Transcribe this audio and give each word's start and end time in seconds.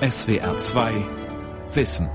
SWR 0.00 0.58
2 0.58 0.92
Wissen. 1.72 2.06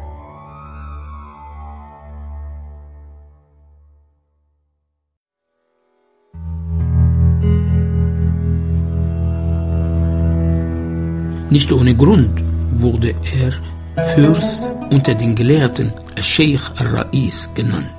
Nicht 11.49 11.71
ohne 11.71 11.95
Grund 11.95 12.43
wurde 12.73 13.15
er 13.23 14.05
Fürst 14.13 14.69
unter 14.91 15.15
den 15.15 15.35
Gelehrten, 15.35 15.91
Sheikh 16.19 16.61
al-Rais 16.75 17.49
genannt. 17.55 17.97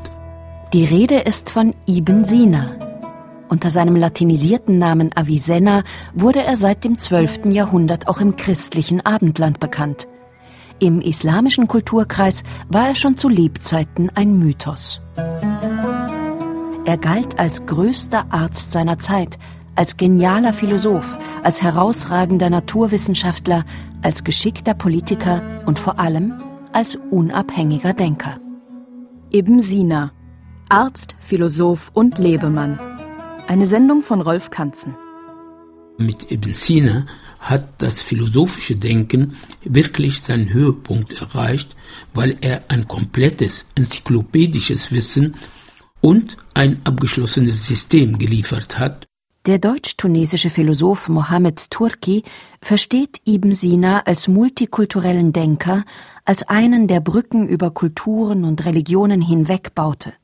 Die 0.72 0.84
Rede 0.84 1.16
ist 1.16 1.50
von 1.50 1.74
Ibn 1.88 2.24
Sina. 2.24 2.91
Unter 3.52 3.70
seinem 3.70 3.96
latinisierten 3.96 4.78
Namen 4.78 5.10
Avicenna 5.14 5.82
wurde 6.14 6.42
er 6.42 6.56
seit 6.56 6.84
dem 6.84 6.96
12. 6.96 7.52
Jahrhundert 7.52 8.08
auch 8.08 8.18
im 8.18 8.36
christlichen 8.36 9.04
Abendland 9.04 9.60
bekannt. 9.60 10.08
Im 10.78 11.02
islamischen 11.02 11.68
Kulturkreis 11.68 12.44
war 12.70 12.88
er 12.88 12.94
schon 12.94 13.18
zu 13.18 13.28
Lebzeiten 13.28 14.10
ein 14.14 14.38
Mythos. 14.38 15.02
Er 16.86 16.96
galt 16.96 17.38
als 17.38 17.66
größter 17.66 18.24
Arzt 18.30 18.72
seiner 18.72 18.98
Zeit, 18.98 19.38
als 19.74 19.98
genialer 19.98 20.54
Philosoph, 20.54 21.18
als 21.42 21.60
herausragender 21.60 22.48
Naturwissenschaftler, 22.48 23.66
als 24.00 24.24
geschickter 24.24 24.72
Politiker 24.72 25.42
und 25.66 25.78
vor 25.78 26.00
allem 26.00 26.32
als 26.72 26.98
unabhängiger 27.10 27.92
Denker. 27.92 28.38
Ibn 29.30 29.60
Sina, 29.60 30.12
Arzt, 30.70 31.16
Philosoph 31.20 31.90
und 31.92 32.16
Lebemann. 32.16 32.78
Eine 33.52 33.66
Sendung 33.66 34.00
von 34.00 34.22
Rolf 34.22 34.48
Kanzen. 34.48 34.96
Mit 35.98 36.32
Ibn 36.32 36.54
Sina 36.54 37.04
hat 37.38 37.68
das 37.82 38.00
philosophische 38.00 38.76
Denken 38.76 39.36
wirklich 39.62 40.22
seinen 40.22 40.54
Höhepunkt 40.54 41.20
erreicht, 41.20 41.76
weil 42.14 42.38
er 42.40 42.62
ein 42.68 42.88
komplettes 42.88 43.66
enzyklopädisches 43.74 44.90
Wissen 44.90 45.36
und 46.00 46.38
ein 46.54 46.80
abgeschlossenes 46.84 47.66
System 47.66 48.16
geliefert 48.16 48.78
hat, 48.78 49.06
der 49.44 49.58
deutsch-tunesische 49.58 50.48
Philosoph 50.48 51.08
Mohammed 51.10 51.68
Turki 51.68 52.22
versteht 52.62 53.20
Ibn 53.26 53.52
Sina 53.52 53.98
als 54.06 54.28
multikulturellen 54.28 55.34
Denker, 55.34 55.84
als 56.24 56.44
einen, 56.44 56.86
der 56.86 57.00
Brücken 57.00 57.48
über 57.48 57.72
Kulturen 57.72 58.44
und 58.44 58.64
Religionen 58.64 59.20
hinweg 59.20 59.74
baute. 59.74 60.14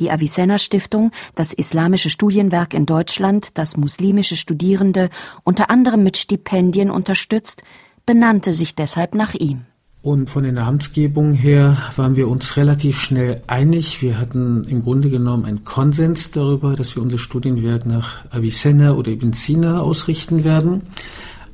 Die 0.00 0.10
Avicenna 0.10 0.58
Stiftung, 0.58 1.10
das 1.34 1.52
islamische 1.52 2.10
Studienwerk 2.10 2.74
in 2.74 2.86
Deutschland, 2.86 3.56
das 3.58 3.76
muslimische 3.76 4.36
Studierende 4.36 5.08
unter 5.44 5.70
anderem 5.70 6.02
mit 6.02 6.16
Stipendien 6.16 6.90
unterstützt, 6.90 7.62
benannte 8.04 8.52
sich 8.52 8.74
deshalb 8.74 9.14
nach 9.14 9.34
ihm. 9.34 9.64
Und 10.02 10.30
von 10.30 10.44
der 10.44 10.52
Namensgebung 10.52 11.32
her 11.32 11.76
waren 11.96 12.14
wir 12.14 12.28
uns 12.28 12.56
relativ 12.56 13.00
schnell 13.00 13.42
einig. 13.48 14.02
Wir 14.02 14.20
hatten 14.20 14.62
im 14.64 14.82
Grunde 14.82 15.10
genommen 15.10 15.44
einen 15.44 15.64
Konsens 15.64 16.30
darüber, 16.30 16.76
dass 16.76 16.94
wir 16.94 17.02
unser 17.02 17.18
Studienwerk 17.18 17.86
nach 17.86 18.24
Avicenna 18.30 18.92
oder 18.92 19.10
Ibn 19.10 19.32
Sina 19.32 19.80
ausrichten 19.80 20.44
werden. 20.44 20.82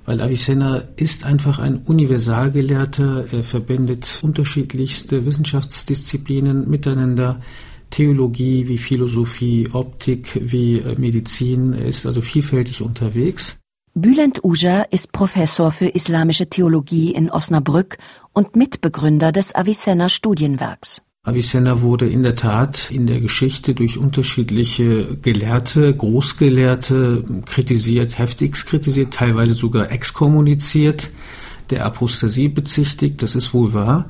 Weil 0.04 0.20
Avicenna 0.20 0.82
ist 0.96 1.24
einfach 1.24 1.60
ein 1.60 1.78
Universalgelehrter. 1.78 3.32
Er 3.32 3.42
verbindet 3.42 4.20
unterschiedlichste 4.22 5.24
Wissenschaftsdisziplinen 5.24 6.68
miteinander. 6.68 7.40
Theologie 7.92 8.66
wie 8.66 8.78
Philosophie, 8.78 9.68
Optik 9.72 10.40
wie 10.40 10.80
äh, 10.80 10.98
Medizin. 10.98 11.74
Er 11.74 11.86
ist 11.86 12.06
also 12.06 12.20
vielfältig 12.20 12.82
unterwegs. 12.82 13.58
Bülent 13.94 14.42
Uja 14.42 14.82
ist 14.90 15.12
Professor 15.12 15.70
für 15.70 15.88
islamische 15.88 16.48
Theologie 16.48 17.12
in 17.12 17.30
Osnabrück 17.30 17.98
und 18.32 18.56
Mitbegründer 18.56 19.30
des 19.30 19.54
Avicenna 19.54 20.08
Studienwerks. 20.08 21.02
Avicenna 21.24 21.82
wurde 21.82 22.08
in 22.08 22.22
der 22.22 22.34
Tat 22.34 22.90
in 22.90 23.06
der 23.06 23.20
Geschichte 23.20 23.74
durch 23.74 23.98
unterschiedliche 23.98 25.18
Gelehrte, 25.20 25.94
Großgelehrte 25.94 27.24
kritisiert, 27.44 28.18
heftigst 28.18 28.66
kritisiert, 28.66 29.14
teilweise 29.14 29.54
sogar 29.54 29.92
exkommuniziert, 29.92 31.10
der 31.70 31.84
Apostasie 31.84 32.48
bezichtigt, 32.48 33.22
das 33.22 33.36
ist 33.36 33.54
wohl 33.54 33.72
wahr. 33.72 34.08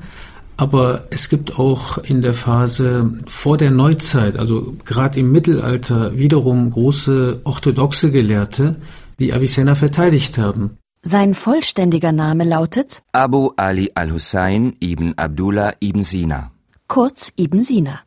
Aber 0.57 1.07
es 1.09 1.29
gibt 1.29 1.57
auch 1.57 1.97
in 1.97 2.21
der 2.21 2.33
Phase 2.33 3.11
vor 3.27 3.57
der 3.57 3.71
Neuzeit, 3.71 4.37
also 4.37 4.75
gerade 4.85 5.19
im 5.19 5.31
Mittelalter, 5.31 6.17
wiederum 6.17 6.69
große 6.69 7.41
orthodoxe 7.43 8.11
Gelehrte, 8.11 8.77
die 9.19 9.33
Avicenna 9.33 9.75
verteidigt 9.75 10.37
haben. 10.37 10.77
Sein 11.01 11.33
vollständiger 11.33 12.11
Name 12.11 12.45
lautet 12.45 13.03
Abu 13.11 13.51
Ali 13.57 13.91
al-Hussein 13.93 14.75
ibn 14.79 15.13
Abdullah 15.17 15.73
ibn 15.81 16.01
Sina. 16.01 16.51
Kurz 16.87 17.33
Ibn 17.35 17.59
Sina. 17.59 17.99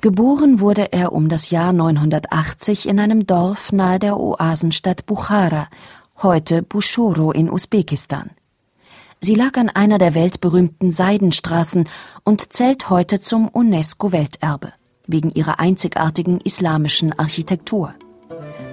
Geboren 0.00 0.58
wurde 0.58 0.92
er 0.92 1.12
um 1.12 1.28
das 1.28 1.50
Jahr 1.50 1.72
980 1.72 2.88
in 2.88 2.98
einem 2.98 3.26
Dorf 3.26 3.70
nahe 3.70 3.98
der 3.98 4.18
Oasenstadt 4.18 5.06
Bukhara, 5.06 5.68
heute 6.22 6.62
Bushoro 6.62 7.32
in 7.32 7.50
Usbekistan. 7.50 8.30
Sie 9.24 9.36
lag 9.36 9.56
an 9.56 9.68
einer 9.68 9.98
der 9.98 10.16
weltberühmten 10.16 10.90
Seidenstraßen 10.90 11.88
und 12.24 12.52
zählt 12.52 12.90
heute 12.90 13.20
zum 13.20 13.46
UNESCO-Welterbe 13.46 14.72
wegen 15.06 15.30
ihrer 15.30 15.60
einzigartigen 15.60 16.40
islamischen 16.40 17.16
Architektur. 17.16 17.94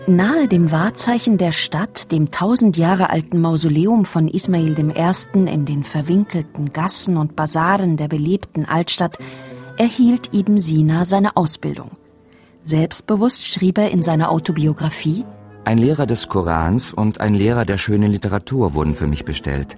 Nahe 0.08 0.48
dem 0.48 0.72
Wahrzeichen 0.72 1.38
der 1.38 1.52
Stadt, 1.52 2.12
dem 2.12 2.32
tausend 2.32 2.78
Jahre 2.78 3.12
alten 3.12 3.40
Mausoleum 3.40 4.06
von 4.06 4.28
Ismail 4.28 4.76
I. 4.80 4.94
in 5.36 5.66
den 5.66 5.84
verwinkelten 5.84 6.74
Gassen 6.74 7.18
und 7.18 7.36
Basaren 7.36 7.96
der 7.96 8.08
belebten 8.08 8.66
Altstadt, 8.66 9.20
erhielt 9.78 10.34
Ibn 10.34 10.58
Sina 10.58 11.06
seine 11.06 11.38
Ausbildung. 11.38 11.92
Selbstbewusst 12.64 13.46
schrieb 13.46 13.78
er 13.78 13.92
in 13.92 14.02
seiner 14.02 14.32
Autobiografie 14.32 15.26
Ein 15.64 15.78
Lehrer 15.78 16.08
des 16.08 16.28
Korans 16.28 16.92
und 16.92 17.22
ein 17.22 17.36
Lehrer 17.36 17.66
der 17.66 17.78
schönen 17.78 18.12
Literatur 18.12 18.74
wurden 18.74 18.96
für 18.96 19.06
mich 19.06 19.26
bestellt. 19.26 19.78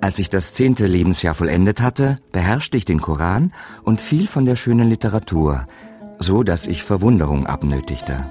Als 0.00 0.18
ich 0.18 0.30
das 0.30 0.52
zehnte 0.52 0.86
Lebensjahr 0.86 1.34
vollendet 1.34 1.80
hatte, 1.80 2.18
beherrschte 2.32 2.76
ich 2.76 2.84
den 2.84 3.00
Koran 3.00 3.52
und 3.82 4.00
fiel 4.00 4.26
von 4.26 4.44
der 4.46 4.56
schönen 4.56 4.88
Literatur, 4.88 5.66
so 6.18 6.42
dass 6.42 6.66
ich 6.66 6.82
Verwunderung 6.82 7.46
abnötigte. 7.46 8.24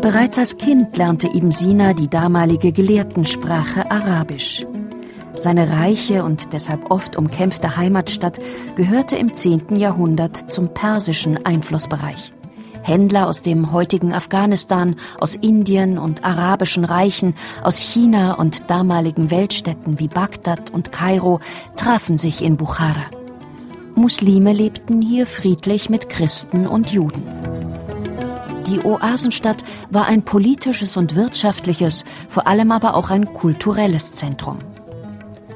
Bereits 0.00 0.38
als 0.38 0.58
Kind 0.58 0.96
lernte 0.96 1.28
Ibn 1.28 1.50
Sina 1.50 1.94
die 1.94 2.08
damalige 2.08 2.72
Gelehrtensprache 2.72 3.90
Arabisch. 3.90 4.66
Seine 5.34 5.68
reiche 5.68 6.22
und 6.22 6.52
deshalb 6.52 6.90
oft 6.90 7.16
umkämpfte 7.16 7.76
Heimatstadt 7.76 8.38
gehörte 8.76 9.16
im 9.16 9.34
10. 9.34 9.76
Jahrhundert 9.76 10.52
zum 10.52 10.72
persischen 10.72 11.44
Einflussbereich. 11.44 12.32
Händler 12.84 13.26
aus 13.26 13.40
dem 13.40 13.72
heutigen 13.72 14.12
Afghanistan, 14.12 14.96
aus 15.18 15.34
Indien 15.34 15.98
und 15.98 16.22
arabischen 16.22 16.84
Reichen, 16.84 17.34
aus 17.62 17.78
China 17.78 18.34
und 18.34 18.68
damaligen 18.68 19.30
Weltstädten 19.30 19.98
wie 19.98 20.08
Bagdad 20.08 20.70
und 20.70 20.92
Kairo 20.92 21.40
trafen 21.76 22.18
sich 22.18 22.42
in 22.42 22.58
Bukhara. 22.58 23.06
Muslime 23.94 24.52
lebten 24.52 25.00
hier 25.00 25.26
friedlich 25.26 25.88
mit 25.88 26.10
Christen 26.10 26.66
und 26.66 26.90
Juden. 26.90 27.22
Die 28.66 28.80
Oasenstadt 28.80 29.64
war 29.90 30.06
ein 30.06 30.22
politisches 30.22 30.96
und 30.96 31.14
wirtschaftliches, 31.14 32.04
vor 32.28 32.46
allem 32.46 32.70
aber 32.70 32.96
auch 32.96 33.10
ein 33.10 33.32
kulturelles 33.32 34.12
Zentrum. 34.12 34.58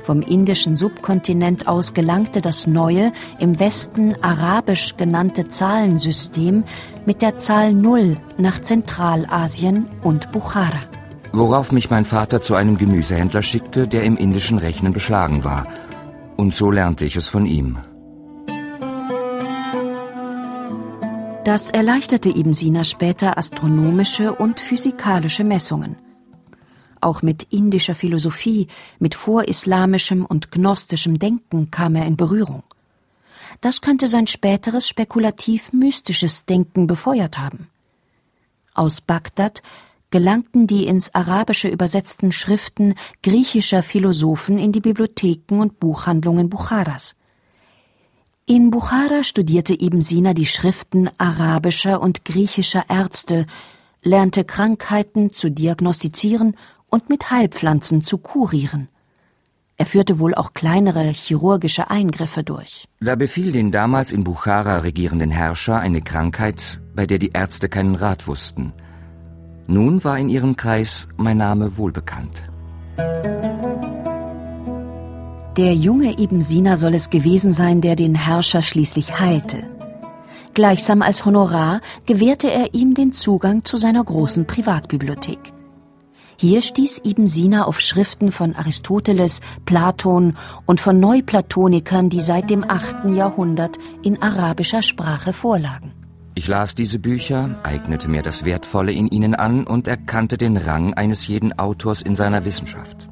Vom 0.09 0.23
indischen 0.23 0.75
Subkontinent 0.75 1.69
aus 1.69 1.93
gelangte 1.93 2.41
das 2.41 2.67
neue, 2.67 3.13
im 3.41 3.61
Westen 3.61 4.15
arabisch 4.23 4.97
genannte 4.97 5.49
Zahlensystem 5.49 6.65
mit 7.05 7.21
der 7.21 7.37
Zahl 7.37 7.75
Null 7.75 8.17
nach 8.39 8.59
Zentralasien 8.59 9.85
und 10.03 10.33
Bukhara. 10.33 10.81
Worauf 11.35 11.73
mich 11.73 11.91
mein 11.91 12.07
Vater 12.07 12.41
zu 12.41 12.55
einem 12.55 12.79
Gemüsehändler 12.79 13.43
schickte, 13.43 13.87
der 13.87 14.05
im 14.05 14.17
indischen 14.17 14.57
Rechnen 14.57 14.95
beschlagen 14.95 15.45
war. 15.45 15.67
Und 16.39 16.55
so 16.55 16.71
lernte 16.71 17.05
ich 17.05 17.17
es 17.17 17.27
von 17.27 17.45
ihm. 17.45 17.77
Das 21.45 21.69
erleichterte 21.69 22.31
Ibn 22.31 22.55
Sina 22.55 22.85
später 22.85 23.37
astronomische 23.37 24.35
und 24.35 24.59
physikalische 24.59 25.45
Messungen. 25.45 25.97
Auch 27.01 27.23
mit 27.23 27.45
indischer 27.51 27.95
Philosophie, 27.95 28.69
mit 28.99 29.15
vorislamischem 29.15 30.25
und 30.25 30.51
gnostischem 30.51 31.19
Denken 31.19 31.71
kam 31.71 31.95
er 31.95 32.07
in 32.07 32.17
Berührung. 32.17 32.63
Das 33.61 33.81
könnte 33.81 34.07
sein 34.07 34.27
späteres 34.27 34.89
spekulativ-mystisches 34.89 36.45
Denken 36.45 36.87
befeuert 36.87 37.39
haben. 37.39 37.69
Aus 38.75 39.01
Bagdad 39.01 39.63
gelangten 40.11 40.67
die 40.67 40.87
ins 40.87 41.15
Arabische 41.15 41.69
übersetzten 41.69 42.33
Schriften 42.33 42.95
griechischer 43.23 43.83
Philosophen 43.83 44.59
in 44.59 44.73
die 44.73 44.81
Bibliotheken 44.81 45.61
und 45.61 45.81
Buchhandlungen 45.81 46.49
Bukharas. 46.49 47.15
In 48.47 48.71
Bukhara 48.71 49.25
studierte 49.25 49.75
Ibn 49.75 50.01
Sina 50.01 50.33
die 50.33 50.47
Schriften 50.47 51.11
arabischer 51.19 52.01
und 52.01 52.25
griechischer 52.25 52.85
Ärzte, 52.89 53.45
lernte 54.03 54.45
Krankheiten 54.45 55.35
zu 55.35 55.51
diagnostizieren 55.51 56.57
und 56.91 57.09
mit 57.09 57.31
Heilpflanzen 57.31 58.03
zu 58.03 58.19
kurieren. 58.19 58.89
Er 59.77 59.87
führte 59.87 60.19
wohl 60.19 60.35
auch 60.35 60.55
kleinere 60.55 61.05
chirurgische 61.05 61.89
Eingriffe 61.89 62.43
durch. 62.43 62.89
Da 63.01 63.15
befiel 63.15 63.53
den 63.53 63.71
damals 63.71 64.11
in 64.11 64.25
Bukhara 64.25 64.79
regierenden 64.79 65.31
Herrscher 65.31 65.79
eine 65.79 66.03
Krankheit, 66.03 66.81
bei 66.97 67.07
der 67.07 67.19
die 67.19 67.31
Ärzte 67.33 67.69
keinen 67.69 67.95
Rat 67.95 68.27
wussten. 68.27 68.73
Nun 69.69 70.03
war 70.03 70.19
in 70.19 70.31
ihrem 70.31 70.57
Kreis 70.57 71.09
mein 71.17 71.37
Name 71.37 71.77
wohlbekannt. 71.77 72.43
Der 75.57 75.75
junge 75.75 76.19
Ibn 76.21 76.43
Sina 76.43 76.77
soll 76.77 76.95
es 76.95 77.11
gewesen 77.11 77.53
sein, 77.53 77.81
der 77.81 77.95
den 77.95 78.15
Herrscher 78.15 78.63
schließlich 78.63 79.21
heilte. 79.21 79.69
Gleichsam 80.55 81.03
als 81.03 81.25
Honorar 81.25 81.81
gewährte 82.07 82.51
er 82.51 82.75
ihm 82.75 82.95
den 82.95 83.13
Zugang 83.13 83.65
zu 83.65 83.77
seiner 83.77 84.03
großen 84.03 84.47
Privatbibliothek. 84.47 85.53
Hier 86.41 86.63
stieß 86.63 87.01
Ibn 87.05 87.27
Sina 87.27 87.65
auf 87.65 87.81
Schriften 87.81 88.31
von 88.31 88.55
Aristoteles, 88.55 89.41
Platon 89.65 90.37
und 90.67 90.81
von 90.81 91.01
Neuplatonikern, 91.01 92.11
die 92.11 92.21
seit 92.21 92.49
dem 92.49 92.63
8. 92.63 93.07
Jahrhundert 93.13 93.77
in 94.05 94.23
arabischer 94.23 94.83
Sprache 94.83 95.33
vorlagen. 95.33 95.91
Ich 96.37 96.47
las 96.47 96.77
diese 96.77 97.01
Bücher, 97.01 97.59
eignete 97.65 98.07
mir 98.07 98.23
das 98.23 98.45
Wertvolle 98.45 98.93
in 98.93 99.09
ihnen 99.09 99.35
an 99.35 99.67
und 99.67 99.89
erkannte 99.89 100.39
den 100.39 100.57
Rang 100.57 100.95
eines 100.95 101.27
jeden 101.27 101.59
Autors 101.59 102.03
in 102.03 102.15
seiner 102.15 102.45
Wissenschaft. 102.45 103.09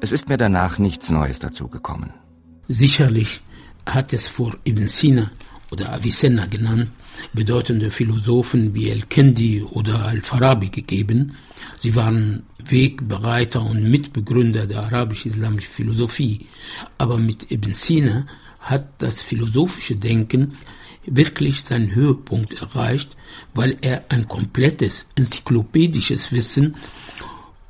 Es 0.00 0.12
ist 0.12 0.28
mir 0.28 0.36
danach 0.36 0.78
nichts 0.78 1.10
Neues 1.10 1.40
dazugekommen. 1.40 2.10
Sicherlich 2.68 3.42
hat 3.84 4.12
es 4.12 4.28
vor 4.28 4.52
Ibn 4.64 4.86
Sina 4.86 5.32
oder 5.72 5.92
Avicenna 5.92 6.46
genannt 6.46 6.92
bedeutende 7.32 7.90
Philosophen 7.90 8.74
wie 8.74 8.90
El-Kendi 8.90 9.62
oder 9.62 10.06
Al-Farabi 10.06 10.68
gegeben. 10.68 11.34
Sie 11.78 11.94
waren 11.94 12.44
Wegbereiter 12.64 13.62
und 13.62 13.88
Mitbegründer 13.88 14.66
der 14.66 14.82
arabisch-islamischen 14.82 15.70
Philosophie. 15.70 16.46
Aber 16.98 17.18
mit 17.18 17.50
Ibn 17.50 17.72
Sina 17.72 18.26
hat 18.60 18.88
das 18.98 19.22
philosophische 19.22 19.96
Denken 19.96 20.54
wirklich 21.06 21.62
seinen 21.62 21.94
Höhepunkt 21.94 22.60
erreicht, 22.60 23.16
weil 23.54 23.78
er 23.80 24.04
ein 24.08 24.28
komplettes 24.28 25.06
enzyklopädisches 25.14 26.32
Wissen 26.32 26.76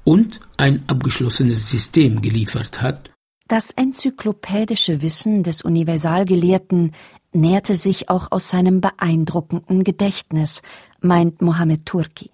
und 0.04 0.40
ein 0.56 0.84
abgeschlossenes 0.88 1.68
System 1.68 2.22
geliefert 2.22 2.80
hat. 2.80 3.10
Das 3.46 3.70
enzyklopädische 3.70 5.02
Wissen 5.02 5.42
des 5.42 5.62
Universalgelehrten 5.62 6.92
nährte 7.32 7.74
sich 7.76 8.08
auch 8.08 8.30
aus 8.30 8.48
seinem 8.48 8.80
beeindruckenden 8.80 9.84
Gedächtnis, 9.84 10.62
meint 11.00 11.40
Mohammed 11.40 11.86
Turki. 11.86 12.30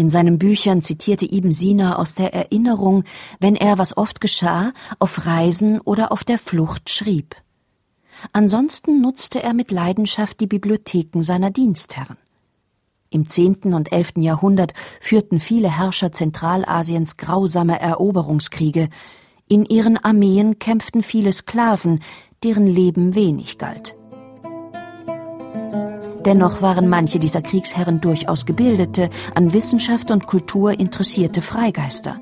In 0.00 0.08
seinen 0.08 0.38
Büchern 0.38 0.80
zitierte 0.80 1.26
Ibn 1.30 1.52
Sina 1.52 1.98
aus 1.98 2.14
der 2.14 2.32
Erinnerung, 2.32 3.04
wenn 3.38 3.54
er, 3.54 3.76
was 3.76 3.98
oft 3.98 4.22
geschah, 4.22 4.72
auf 4.98 5.26
Reisen 5.26 5.78
oder 5.78 6.10
auf 6.10 6.24
der 6.24 6.38
Flucht 6.38 6.88
schrieb. 6.88 7.36
Ansonsten 8.32 9.02
nutzte 9.02 9.42
er 9.42 9.52
mit 9.52 9.70
Leidenschaft 9.70 10.40
die 10.40 10.46
Bibliotheken 10.46 11.20
seiner 11.20 11.50
Dienstherren. 11.50 12.16
Im 13.10 13.28
zehnten 13.28 13.74
und 13.74 13.92
elften 13.92 14.22
Jahrhundert 14.22 14.72
führten 15.02 15.38
viele 15.38 15.68
Herrscher 15.70 16.12
Zentralasiens 16.12 17.18
grausame 17.18 17.78
Eroberungskriege. 17.78 18.88
In 19.48 19.66
ihren 19.66 19.98
Armeen 19.98 20.58
kämpften 20.58 21.02
viele 21.02 21.30
Sklaven, 21.30 22.00
deren 22.42 22.66
Leben 22.66 23.14
wenig 23.14 23.58
galt. 23.58 23.99
Dennoch 26.24 26.60
waren 26.60 26.88
manche 26.88 27.18
dieser 27.18 27.40
Kriegsherren 27.40 28.00
durchaus 28.00 28.44
gebildete, 28.44 29.08
an 29.34 29.52
Wissenschaft 29.52 30.10
und 30.10 30.26
Kultur 30.26 30.78
interessierte 30.78 31.40
Freigeister. 31.40 32.18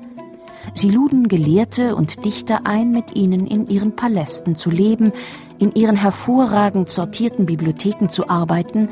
Sie 0.73 0.89
luden 0.89 1.27
Gelehrte 1.27 1.95
und 1.95 2.23
Dichter 2.25 2.61
ein, 2.65 2.91
mit 2.91 3.15
ihnen 3.15 3.47
in 3.47 3.67
ihren 3.67 3.95
Palästen 3.95 4.55
zu 4.55 4.69
leben, 4.69 5.11
in 5.57 5.73
ihren 5.73 5.95
hervorragend 5.95 6.89
sortierten 6.89 7.45
Bibliotheken 7.45 8.09
zu 8.09 8.29
arbeiten 8.29 8.89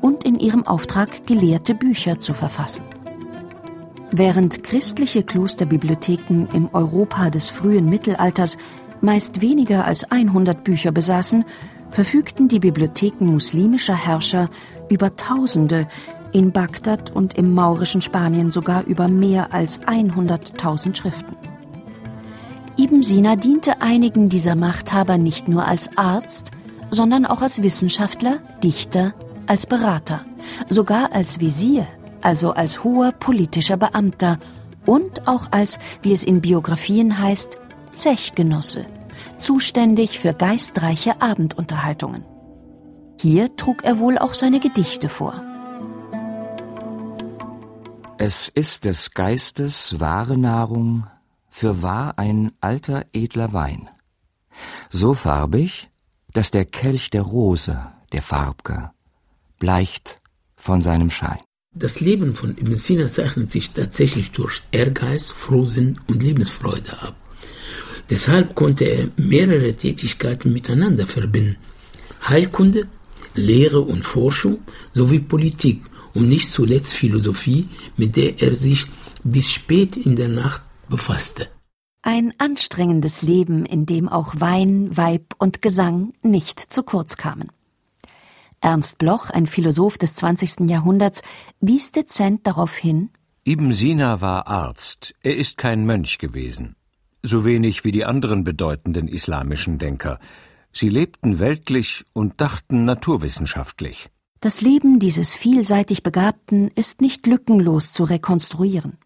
und 0.00 0.24
in 0.24 0.38
ihrem 0.38 0.66
Auftrag 0.66 1.26
gelehrte 1.26 1.74
Bücher 1.74 2.18
zu 2.18 2.34
verfassen. 2.34 2.84
Während 4.12 4.64
christliche 4.64 5.22
Klosterbibliotheken 5.22 6.48
im 6.52 6.68
Europa 6.72 7.30
des 7.30 7.48
frühen 7.48 7.88
Mittelalters 7.88 8.58
meist 9.00 9.40
weniger 9.40 9.84
als 9.84 10.10
100 10.10 10.64
Bücher 10.64 10.90
besaßen, 10.90 11.44
verfügten 11.90 12.48
die 12.48 12.60
Bibliotheken 12.60 13.26
muslimischer 13.26 13.94
Herrscher 13.94 14.48
über 14.88 15.16
Tausende, 15.16 15.86
in 16.32 16.52
Bagdad 16.52 17.10
und 17.10 17.34
im 17.34 17.54
maurischen 17.54 18.02
Spanien 18.02 18.50
sogar 18.50 18.84
über 18.84 19.08
mehr 19.08 19.52
als 19.52 19.80
100.000 19.80 20.94
Schriften. 20.94 21.36
Ibn 22.78 23.02
Sina 23.02 23.36
diente 23.36 23.82
einigen 23.82 24.28
dieser 24.28 24.54
Machthaber 24.54 25.18
nicht 25.18 25.48
nur 25.48 25.66
als 25.66 25.90
Arzt, 25.96 26.52
sondern 26.90 27.26
auch 27.26 27.42
als 27.42 27.62
Wissenschaftler, 27.62 28.38
Dichter, 28.62 29.12
als 29.46 29.66
Berater, 29.66 30.24
sogar 30.68 31.12
als 31.12 31.40
Visier, 31.40 31.86
also 32.22 32.52
als 32.52 32.84
hoher 32.84 33.12
politischer 33.12 33.76
Beamter 33.76 34.38
und 34.86 35.26
auch 35.28 35.48
als, 35.50 35.78
wie 36.02 36.12
es 36.12 36.22
in 36.22 36.40
Biografien 36.40 37.18
heißt, 37.18 37.58
Zechgenosse 37.92 38.86
zuständig 39.40 40.18
für 40.18 40.34
geistreiche 40.34 41.20
Abendunterhaltungen. 41.20 42.24
Hier 43.20 43.56
trug 43.56 43.84
er 43.84 43.98
wohl 43.98 44.18
auch 44.18 44.34
seine 44.34 44.60
Gedichte 44.60 45.08
vor. 45.08 45.42
Es 48.18 48.48
ist 48.48 48.84
des 48.84 49.12
Geistes 49.12 49.98
wahre 49.98 50.36
Nahrung, 50.36 51.06
für 51.48 51.82
wahr 51.82 52.18
ein 52.18 52.52
alter 52.60 53.06
edler 53.12 53.52
Wein. 53.52 53.88
So 54.90 55.14
farbig, 55.14 55.90
dass 56.32 56.50
der 56.50 56.64
Kelch 56.64 57.10
der 57.10 57.22
Rose, 57.22 57.78
der 58.12 58.22
Farbke, 58.22 58.90
bleicht 59.58 60.20
von 60.56 60.80
seinem 60.80 61.10
Schein. 61.10 61.38
Das 61.74 62.00
Leben 62.00 62.34
von 62.34 62.56
Ibn 62.56 62.72
Sina 62.72 63.06
zeichnet 63.06 63.52
sich 63.52 63.70
tatsächlich 63.70 64.32
durch 64.32 64.60
Ehrgeiz, 64.72 65.30
Frohsinn 65.30 66.00
und 66.08 66.22
Lebensfreude 66.22 67.00
ab. 67.02 67.14
Deshalb 68.10 68.56
konnte 68.56 68.84
er 68.84 69.08
mehrere 69.16 69.72
Tätigkeiten 69.72 70.52
miteinander 70.52 71.06
verbinden. 71.06 71.56
Heilkunde, 72.28 72.88
Lehre 73.34 73.80
und 73.80 74.04
Forschung 74.04 74.58
sowie 74.92 75.20
Politik 75.20 75.82
und 76.14 76.28
nicht 76.28 76.50
zuletzt 76.50 76.92
Philosophie, 76.92 77.68
mit 77.96 78.16
der 78.16 78.42
er 78.42 78.52
sich 78.52 78.86
bis 79.22 79.52
spät 79.52 79.96
in 79.96 80.16
der 80.16 80.28
Nacht 80.28 80.62
befasste. 80.88 81.48
Ein 82.02 82.34
anstrengendes 82.38 83.22
Leben, 83.22 83.64
in 83.64 83.86
dem 83.86 84.08
auch 84.08 84.34
Wein, 84.38 84.96
Weib 84.96 85.34
und 85.38 85.62
Gesang 85.62 86.12
nicht 86.22 86.58
zu 86.58 86.82
kurz 86.82 87.16
kamen. 87.16 87.52
Ernst 88.60 88.98
Bloch, 88.98 89.30
ein 89.30 89.46
Philosoph 89.46 89.98
des 89.98 90.14
20. 90.14 90.68
Jahrhunderts, 90.68 91.22
wies 91.60 91.92
dezent 91.92 92.46
darauf 92.46 92.74
hin, 92.74 93.10
Ibn 93.42 93.72
Sina 93.72 94.20
war 94.20 94.48
Arzt, 94.48 95.14
er 95.22 95.34
ist 95.34 95.56
kein 95.56 95.86
Mönch 95.86 96.18
gewesen 96.18 96.76
so 97.22 97.44
wenig 97.44 97.84
wie 97.84 97.92
die 97.92 98.04
anderen 98.04 98.44
bedeutenden 98.44 99.08
islamischen 99.08 99.78
Denker. 99.78 100.18
Sie 100.72 100.88
lebten 100.88 101.38
weltlich 101.38 102.04
und 102.12 102.40
dachten 102.40 102.84
naturwissenschaftlich. 102.84 104.08
Das 104.40 104.60
Leben 104.60 104.98
dieses 104.98 105.34
vielseitig 105.34 106.02
Begabten 106.02 106.70
ist 106.74 107.00
nicht 107.00 107.26
lückenlos 107.26 107.92
zu 107.92 108.04
rekonstruieren. 108.04 108.96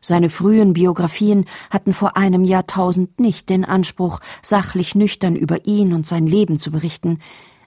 Seine 0.00 0.30
frühen 0.30 0.72
Biografien 0.72 1.46
hatten 1.70 1.92
vor 1.92 2.16
einem 2.16 2.44
Jahrtausend 2.44 3.20
nicht 3.20 3.48
den 3.48 3.64
Anspruch, 3.64 4.20
sachlich 4.42 4.94
nüchtern 4.94 5.36
über 5.36 5.64
ihn 5.66 5.92
und 5.92 6.06
sein 6.06 6.26
Leben 6.26 6.58
zu 6.58 6.70
berichten. 6.70 7.20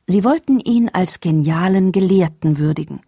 Sie 0.06 0.24
wollten 0.24 0.60
ihn 0.60 0.90
als 0.90 1.20
genialen 1.20 1.92
Gelehrten 1.92 2.60
würdigen. 2.60 3.02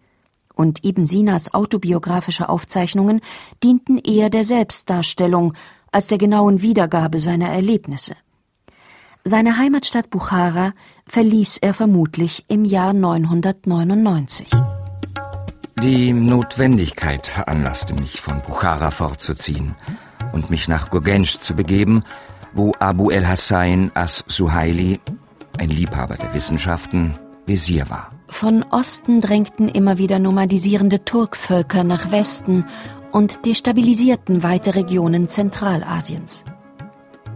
Und 0.54 0.84
Ibn 0.84 1.06
Sinas 1.06 1.54
autobiografische 1.54 2.48
Aufzeichnungen 2.48 3.20
dienten 3.62 3.98
eher 3.98 4.28
der 4.28 4.44
Selbstdarstellung 4.44 5.54
als 5.92 6.06
der 6.06 6.18
genauen 6.18 6.62
Wiedergabe 6.62 7.18
seiner 7.18 7.48
Erlebnisse. 7.48 8.14
Seine 9.24 9.58
Heimatstadt 9.58 10.10
Buchara 10.10 10.72
verließ 11.06 11.58
er 11.58 11.74
vermutlich 11.74 12.44
im 12.48 12.64
Jahr 12.64 12.92
999. 12.92 14.50
Die 15.82 16.12
Notwendigkeit 16.12 17.26
veranlasste 17.26 17.94
mich, 17.94 18.20
von 18.20 18.40
Buchara 18.42 18.90
fortzuziehen 18.90 19.74
und 20.32 20.50
mich 20.50 20.66
nach 20.66 20.90
Gurgensch 20.90 21.38
zu 21.38 21.54
begeben, 21.54 22.04
wo 22.52 22.72
Abu 22.78 23.10
el-Hassain 23.10 23.90
as-Suhaili, 23.94 25.00
ein 25.58 25.68
Liebhaber 25.68 26.16
der 26.16 26.34
Wissenschaften, 26.34 27.14
Visier 27.46 27.88
war. 27.90 28.12
Von 28.28 28.62
Osten 28.70 29.20
drängten 29.20 29.68
immer 29.68 29.98
wieder 29.98 30.18
nomadisierende 30.18 31.04
Turkvölker 31.04 31.84
nach 31.84 32.10
Westen 32.10 32.66
und 33.12 33.46
destabilisierten 33.46 34.42
weite 34.42 34.74
Regionen 34.74 35.28
Zentralasiens. 35.28 36.44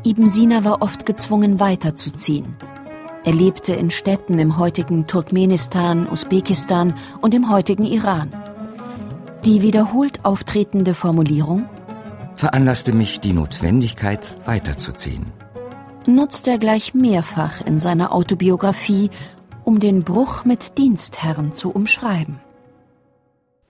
Ibn 0.05 0.29
Sina 0.29 0.65
war 0.65 0.83
oft 0.83 1.07
gezwungen 1.07 1.61
weiterzuziehen. 1.61 2.57
Er 3.25 3.33
lebte 3.33 3.73
in 3.73 3.91
Städten 3.91 4.39
im 4.39 4.59
heutigen 4.59 5.07
Turkmenistan, 5.07 6.09
Usbekistan 6.11 6.95
und 7.21 7.35
im 7.35 7.51
heutigen 7.51 7.85
Iran. 7.85 8.33
Die 9.45 9.63
wiederholt 9.63 10.25
auftretende 10.25 10.95
Formulierung 10.95 11.67
veranlasste 12.43 12.93
mich 12.93 13.21
die 13.21 13.33
Notwendigkeit, 13.33 14.37
weiterzuziehen. 14.45 15.27
Nutzt 16.07 16.49
er 16.49 16.59
gleich 16.59 16.93
mehrfach 16.93 17.61
in 17.65 17.79
seiner 17.79 18.13
Autobiografie, 18.13 19.11
um 19.63 19.79
den 19.79 20.03
Bruch 20.03 20.45
mit 20.45 20.77
Dienstherren 20.77 21.53
zu 21.53 21.71
umschreiben. 21.71 22.41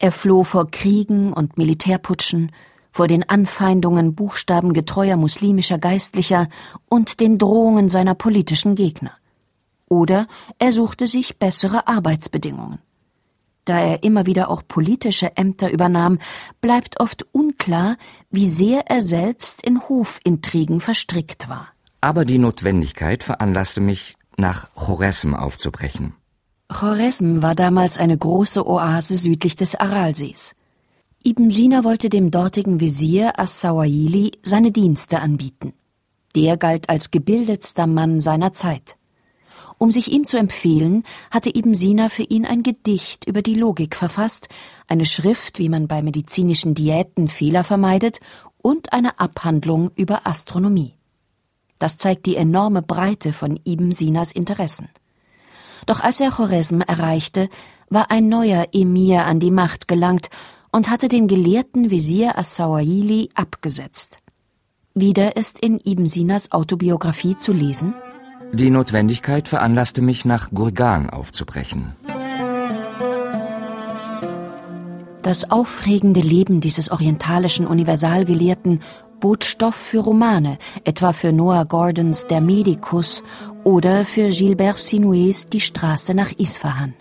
Er 0.02 0.10
floh 0.10 0.42
vor 0.42 0.68
Kriegen 0.68 1.32
und 1.32 1.56
Militärputschen, 1.56 2.50
vor 2.90 3.06
den 3.06 3.28
Anfeindungen 3.28 4.16
buchstabengetreuer 4.16 5.16
muslimischer 5.16 5.78
Geistlicher 5.78 6.48
und 6.90 7.20
den 7.20 7.38
Drohungen 7.38 7.88
seiner 7.88 8.16
politischen 8.16 8.74
Gegner. 8.74 9.12
Oder 9.88 10.26
er 10.58 10.72
suchte 10.72 11.06
sich 11.06 11.38
bessere 11.38 11.86
Arbeitsbedingungen. 11.86 12.80
Da 13.64 13.78
er 13.78 14.02
immer 14.02 14.26
wieder 14.26 14.50
auch 14.50 14.62
politische 14.66 15.36
Ämter 15.36 15.70
übernahm, 15.70 16.18
bleibt 16.60 16.98
oft 16.98 17.24
unklar, 17.30 17.96
wie 18.28 18.48
sehr 18.48 18.90
er 18.90 19.02
selbst 19.02 19.62
in 19.62 19.88
Hofintrigen 19.88 20.80
verstrickt 20.80 21.48
war. 21.48 21.68
Aber 22.00 22.24
die 22.24 22.38
Notwendigkeit 22.38 23.22
veranlasste 23.22 23.80
mich, 23.80 24.16
nach 24.36 24.74
Choresm 24.74 25.34
aufzubrechen. 25.34 26.14
Choresm 26.72 27.42
war 27.42 27.54
damals 27.54 27.98
eine 27.98 28.16
große 28.16 28.66
Oase 28.66 29.16
südlich 29.16 29.56
des 29.56 29.74
Aralsees. 29.74 30.54
Ibn 31.24 31.50
Sina 31.50 31.84
wollte 31.84 32.08
dem 32.08 32.30
dortigen 32.30 32.80
Visier 32.80 33.38
As-Sawahili 33.38 34.32
seine 34.42 34.72
Dienste 34.72 35.20
anbieten. 35.20 35.72
Der 36.34 36.56
galt 36.56 36.88
als 36.88 37.10
gebildetster 37.10 37.86
Mann 37.86 38.20
seiner 38.20 38.52
Zeit. 38.52 38.96
Um 39.78 39.90
sich 39.90 40.12
ihm 40.12 40.26
zu 40.26 40.36
empfehlen, 40.36 41.04
hatte 41.30 41.50
Ibn 41.56 41.74
Sina 41.74 42.08
für 42.08 42.22
ihn 42.22 42.46
ein 42.46 42.62
Gedicht 42.62 43.26
über 43.26 43.42
die 43.42 43.54
Logik 43.54 43.96
verfasst, 43.96 44.48
eine 44.88 45.06
Schrift, 45.06 45.58
wie 45.58 45.68
man 45.68 45.88
bei 45.88 46.02
medizinischen 46.02 46.74
Diäten 46.74 47.28
Fehler 47.28 47.64
vermeidet, 47.64 48.18
und 48.62 48.92
eine 48.92 49.18
Abhandlung 49.18 49.90
über 49.96 50.26
Astronomie. 50.26 50.94
Das 51.78 51.98
zeigt 51.98 52.26
die 52.26 52.36
enorme 52.36 52.82
Breite 52.82 53.32
von 53.32 53.58
Ibn 53.64 53.92
Sinas 53.92 54.30
Interessen. 54.30 54.88
Doch 55.86 56.00
als 56.00 56.20
er 56.20 56.30
Choresm 56.30 56.80
erreichte, 56.80 57.48
war 57.88 58.10
ein 58.10 58.28
neuer 58.28 58.68
Emir 58.72 59.26
an 59.26 59.40
die 59.40 59.50
Macht 59.50 59.88
gelangt 59.88 60.30
und 60.70 60.88
hatte 60.88 61.08
den 61.08 61.28
gelehrten 61.28 61.90
Visier 61.90 62.38
As-Sawahili 62.38 63.30
abgesetzt. 63.34 64.18
Wieder 64.94 65.36
ist 65.36 65.58
in 65.58 65.80
Ibn 65.84 66.06
Sinas 66.06 66.52
Autobiografie 66.52 67.36
zu 67.36 67.52
lesen, 67.52 67.94
Die 68.54 68.68
Notwendigkeit 68.68 69.48
veranlasste 69.48 70.02
mich, 70.02 70.26
nach 70.26 70.50
Gurgan 70.50 71.08
aufzubrechen. 71.08 71.96
Das 75.22 75.50
aufregende 75.50 76.20
Leben 76.20 76.60
dieses 76.60 76.90
orientalischen 76.90 77.66
Universalgelehrten 77.66 78.80
bot 79.20 79.44
Stoff 79.44 79.76
für 79.76 80.00
Romane, 80.00 80.58
etwa 80.84 81.14
für 81.14 81.32
Noah 81.32 81.64
Gordons 81.64 82.26
Der 82.26 82.42
Medikus 82.42 83.22
oder 83.64 84.04
für 84.04 84.30
Gilbert 84.30 84.78
Sinués 84.78 85.48
Die 85.48 85.60
Straße 85.60 86.14
nach 86.14 86.32
Isfahan. 86.38 86.94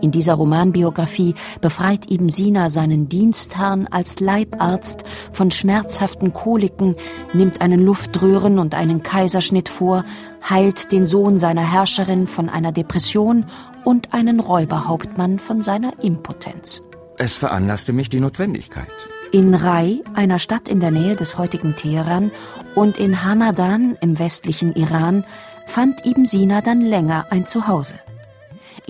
In 0.00 0.10
dieser 0.10 0.34
Romanbiografie 0.34 1.34
befreit 1.60 2.10
Ibn 2.10 2.28
Sina 2.28 2.68
seinen 2.68 3.08
Dienstherrn 3.08 3.86
als 3.86 4.20
Leibarzt 4.20 5.04
von 5.32 5.50
schmerzhaften 5.50 6.32
Koliken, 6.32 6.96
nimmt 7.32 7.62
einen 7.62 7.80
Luftröhren- 7.80 8.58
und 8.58 8.74
einen 8.74 9.02
Kaiserschnitt 9.02 9.68
vor, 9.68 10.04
heilt 10.48 10.92
den 10.92 11.06
Sohn 11.06 11.38
seiner 11.38 11.62
Herrscherin 11.62 12.26
von 12.26 12.50
einer 12.50 12.72
Depression 12.72 13.46
und 13.84 14.12
einen 14.12 14.40
Räuberhauptmann 14.40 15.38
von 15.38 15.62
seiner 15.62 15.92
Impotenz. 16.02 16.82
Es 17.16 17.36
veranlasste 17.36 17.94
mich 17.94 18.10
die 18.10 18.20
Notwendigkeit. 18.20 18.88
In 19.32 19.54
Rai, 19.54 20.02
einer 20.14 20.38
Stadt 20.38 20.68
in 20.68 20.80
der 20.80 20.90
Nähe 20.90 21.16
des 21.16 21.38
heutigen 21.38 21.74
Teheran, 21.74 22.30
und 22.74 22.98
in 22.98 23.24
Hamadan 23.24 23.96
im 24.02 24.18
westlichen 24.18 24.74
Iran 24.74 25.24
fand 25.66 26.06
Ibn 26.06 26.24
Sina 26.24 26.62
dann 26.62 26.80
länger 26.80 27.26
ein 27.30 27.46
Zuhause. 27.46 27.94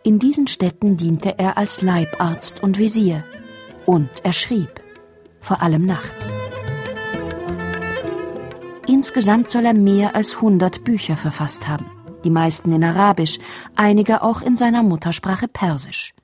In 0.02 0.18
diesen 0.18 0.46
Städten 0.46 0.96
diente 0.96 1.38
er 1.38 1.58
als 1.58 1.82
Leibarzt 1.82 2.62
und 2.62 2.78
Visier. 2.78 3.24
Und 3.86 4.08
er 4.22 4.32
schrieb, 4.32 4.80
vor 5.40 5.62
allem 5.62 5.84
nachts. 5.84 6.32
Insgesamt 8.86 9.50
soll 9.50 9.66
er 9.66 9.74
mehr 9.74 10.14
als 10.14 10.36
100 10.36 10.84
Bücher 10.84 11.16
verfasst 11.16 11.66
haben, 11.66 11.86
die 12.24 12.30
meisten 12.30 12.70
in 12.70 12.84
Arabisch, 12.84 13.38
einige 13.74 14.22
auch 14.22 14.42
in 14.42 14.56
seiner 14.56 14.84
Muttersprache 14.84 15.48
Persisch. 15.48 16.14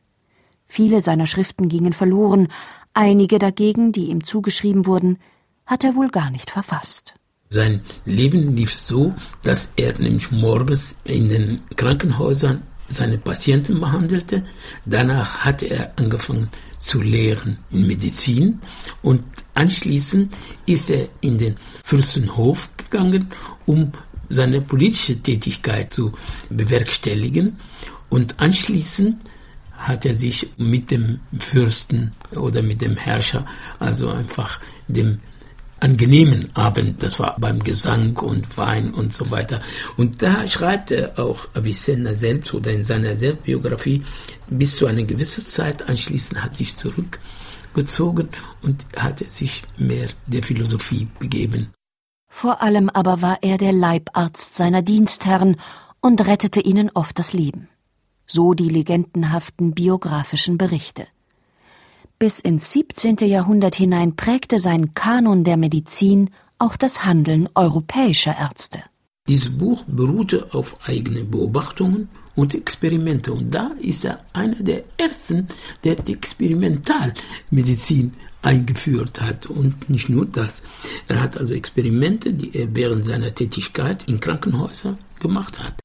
Viele 0.68 1.00
seiner 1.00 1.26
Schriften 1.26 1.68
gingen 1.68 1.92
verloren, 1.92 2.48
einige 2.94 3.38
dagegen, 3.38 3.92
die 3.92 4.10
ihm 4.10 4.22
zugeschrieben 4.24 4.86
wurden, 4.86 5.18
hat 5.66 5.84
er 5.84 5.96
wohl 5.96 6.08
gar 6.08 6.30
nicht 6.30 6.50
verfasst. 6.50 7.14
Sein 7.52 7.82
Leben 8.06 8.56
lief 8.56 8.72
so, 8.72 9.14
dass 9.42 9.74
er 9.76 9.98
nämlich 9.98 10.30
morgens 10.30 10.96
in 11.04 11.28
den 11.28 11.60
Krankenhäusern 11.76 12.62
seine 12.88 13.18
Patienten 13.18 13.78
behandelte. 13.78 14.42
Danach 14.86 15.40
hatte 15.44 15.66
er 15.66 15.92
angefangen 15.96 16.48
zu 16.78 17.02
lehren 17.02 17.58
in 17.70 17.86
Medizin 17.86 18.60
und 19.02 19.22
anschließend 19.52 20.34
ist 20.64 20.88
er 20.88 21.10
in 21.20 21.36
den 21.36 21.56
Fürstenhof 21.84 22.70
gegangen, 22.78 23.30
um 23.66 23.92
seine 24.30 24.62
politische 24.62 25.20
Tätigkeit 25.20 25.92
zu 25.92 26.12
bewerkstelligen 26.48 27.58
und 28.08 28.40
anschließend 28.40 29.16
hat 29.72 30.06
er 30.06 30.14
sich 30.14 30.48
mit 30.56 30.90
dem 30.90 31.20
Fürsten 31.38 32.12
oder 32.34 32.62
mit 32.62 32.80
dem 32.80 32.96
Herrscher, 32.96 33.44
also 33.78 34.08
einfach 34.08 34.58
dem 34.88 35.18
angenehmen 35.82 36.50
Abend, 36.54 37.02
das 37.02 37.18
war 37.18 37.36
beim 37.38 37.58
Gesang 37.58 38.16
und 38.18 38.56
Wein 38.56 38.94
und 38.94 39.12
so 39.14 39.30
weiter. 39.30 39.60
Und 39.96 40.22
da 40.22 40.46
schreibt 40.46 40.92
er 40.92 41.18
auch 41.18 41.48
Avicenna 41.54 42.14
selbst 42.14 42.54
oder 42.54 42.70
in 42.70 42.84
seiner 42.84 43.16
Selbstbiografie, 43.16 44.02
bis 44.48 44.76
zu 44.76 44.86
einer 44.86 45.02
gewissen 45.02 45.42
Zeit 45.42 45.88
anschließend 45.88 46.42
hat 46.42 46.54
sich 46.54 46.76
zurückgezogen 46.76 48.28
und 48.62 48.84
hat 48.96 49.18
sich 49.18 49.64
mehr 49.76 50.06
der 50.26 50.44
Philosophie 50.44 51.08
begeben. 51.18 51.70
Vor 52.30 52.62
allem 52.62 52.88
aber 52.88 53.20
war 53.20 53.38
er 53.42 53.58
der 53.58 53.72
Leibarzt 53.72 54.54
seiner 54.54 54.82
Dienstherren 54.82 55.56
und 56.00 56.26
rettete 56.26 56.60
ihnen 56.60 56.90
oft 56.94 57.18
das 57.18 57.32
Leben. 57.32 57.68
So 58.26 58.54
die 58.54 58.68
legendenhaften 58.68 59.74
biografischen 59.74 60.58
Berichte. 60.58 61.06
Bis 62.22 62.38
ins 62.38 62.70
17. 62.70 63.16
Jahrhundert 63.22 63.74
hinein 63.74 64.14
prägte 64.14 64.60
sein 64.60 64.94
Kanon 64.94 65.42
der 65.42 65.56
Medizin 65.56 66.30
auch 66.56 66.76
das 66.76 67.04
Handeln 67.04 67.48
europäischer 67.56 68.38
Ärzte. 68.38 68.78
Dieses 69.26 69.58
Buch 69.58 69.82
beruhte 69.88 70.54
auf 70.54 70.76
eigene 70.86 71.24
Beobachtungen 71.24 72.08
und 72.36 72.54
Experimente. 72.54 73.32
Und 73.32 73.52
da 73.52 73.72
ist 73.80 74.04
er 74.04 74.20
einer 74.34 74.62
der 74.62 74.84
ersten, 74.98 75.48
der 75.82 75.96
die 75.96 76.12
Experimentalmedizin 76.12 78.12
eingeführt 78.40 79.20
hat. 79.20 79.46
Und 79.46 79.90
nicht 79.90 80.08
nur 80.08 80.24
das. 80.24 80.62
Er 81.08 81.20
hat 81.20 81.36
also 81.36 81.52
Experimente, 81.52 82.32
die 82.32 82.56
er 82.56 82.72
während 82.72 83.04
seiner 83.04 83.34
Tätigkeit 83.34 84.08
in 84.08 84.20
Krankenhäusern 84.20 84.96
gemacht 85.18 85.58
hat. 85.58 85.81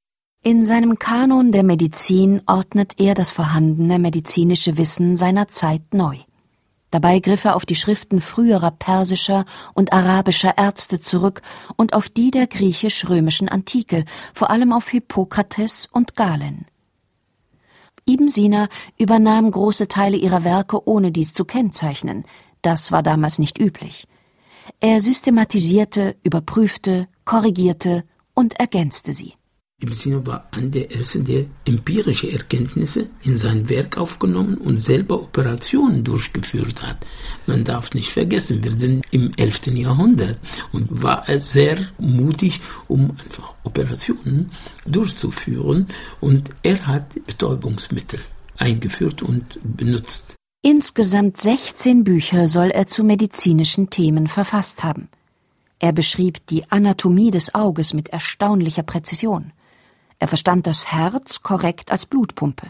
In 0.48 0.64
seinem 0.64 0.98
Kanon 0.98 1.52
der 1.52 1.64
Medizin 1.64 2.42
ordnet 2.46 3.02
er 3.02 3.16
das 3.16 3.32
vorhandene 3.32 4.00
medizinische 4.00 4.78
Wissen 4.78 5.18
seiner 5.18 5.50
Zeit 5.50 5.94
neu. 5.94 6.16
Dabei 6.90 7.20
griff 7.20 7.44
er 7.44 7.58
auf 7.58 7.66
die 7.66 7.76
Schriften 7.76 8.22
früherer 8.22 8.72
persischer 8.72 9.44
und 9.74 9.92
arabischer 9.92 10.58
Ärzte 10.58 11.02
zurück 11.02 11.42
und 11.76 11.94
auf 11.94 12.08
die 12.08 12.32
der 12.32 12.48
griechisch-römischen 12.48 13.50
Antike, 13.50 14.06
vor 14.34 14.50
allem 14.50 14.72
auf 14.72 14.88
Hippokrates 14.88 15.90
und 15.92 16.16
Galen. 16.16 16.66
Ibn 18.08 18.30
Sina 18.30 18.70
übernahm 18.98 19.52
große 19.52 19.90
Teile 19.90 20.16
ihrer 20.16 20.46
Werke, 20.46 20.88
ohne 20.88 21.12
dies 21.12 21.34
zu 21.34 21.44
kennzeichnen. 21.44 22.24
Das 22.62 22.94
war 22.94 23.04
damals 23.04 23.38
nicht 23.38 23.60
üblich. 23.60 24.08
Er 24.80 25.02
systematisierte, 25.02 26.16
überprüfte, 26.24 27.04
korrigierte 27.26 28.06
und 28.34 28.58
ergänzte 28.62 29.12
sie. 29.12 29.34
Ibn 29.80 29.94
Sina 29.94 30.26
war 30.26 30.48
einer 30.50 30.70
der 30.70 30.92
ersten, 30.92 31.24
der 31.24 31.46
empirische 31.66 32.32
Erkenntnisse 32.32 33.10
in 33.22 33.38
sein 33.38 33.70
Werk 33.70 33.96
aufgenommen 33.96 34.56
und 34.58 34.82
selber 34.82 35.22
Operationen 35.22 36.04
durchgeführt 36.04 36.82
hat. 36.82 37.06
Man 37.46 37.64
darf 37.64 37.94
nicht 37.94 38.10
vergessen, 38.10 38.64
wir 38.64 38.72
sind 38.72 39.06
im 39.12 39.32
11. 39.38 39.68
Jahrhundert 39.68 40.40
und 40.72 41.04
war 41.04 41.26
sehr 41.38 41.78
mutig, 42.00 42.60
um 42.88 43.12
einfach 43.24 43.54
Operationen 43.64 44.50
durchzuführen 44.88 45.86
und 46.22 46.50
er 46.64 46.88
hat 46.88 47.14
Betäubungsmittel 47.28 48.20
eingeführt 48.58 49.22
und 49.22 49.60
benutzt. 49.62 50.34
Insgesamt 50.64 51.38
16 51.38 52.04
Bücher 52.04 52.48
soll 52.48 52.72
er 52.72 52.88
zu 52.88 53.04
medizinischen 53.04 53.92
Themen 53.92 54.28
verfasst 54.28 54.84
haben. 54.84 55.08
Er 55.78 55.94
beschrieb 55.94 56.48
die 56.48 56.68
Anatomie 56.72 57.30
des 57.30 57.54
Auges 57.54 57.94
mit 57.94 58.10
erstaunlicher 58.10 58.82
Präzision. 58.82 59.52
Er 60.20 60.28
verstand 60.28 60.68
das 60.68 60.92
Herz 60.92 61.42
korrekt 61.44 61.92
als 61.92 62.06
Blutpumpe. 62.06 62.68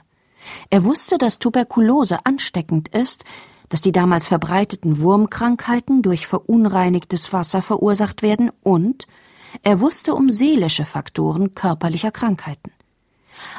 Er 0.70 0.84
wusste, 0.84 1.18
dass 1.18 1.39
Tuberkulose 1.39 2.25
ansteckend 2.25 2.89
ist, 2.89 3.24
dass 3.70 3.82
die 3.82 3.92
damals 3.92 4.27
verbreiteten 4.27 5.00
Wurmkrankheiten 5.00 6.01
durch 6.01 6.27
verunreinigtes 6.27 7.34
Wasser 7.34 7.62
verursacht 7.62 8.22
werden 8.22 8.51
und 8.63 9.08
er 9.63 9.80
wusste 9.80 10.13
um 10.13 10.30
seelische 10.30 10.86
Faktoren 10.86 11.54
körperlicher 11.56 12.12
Krankheiten. 12.12 12.72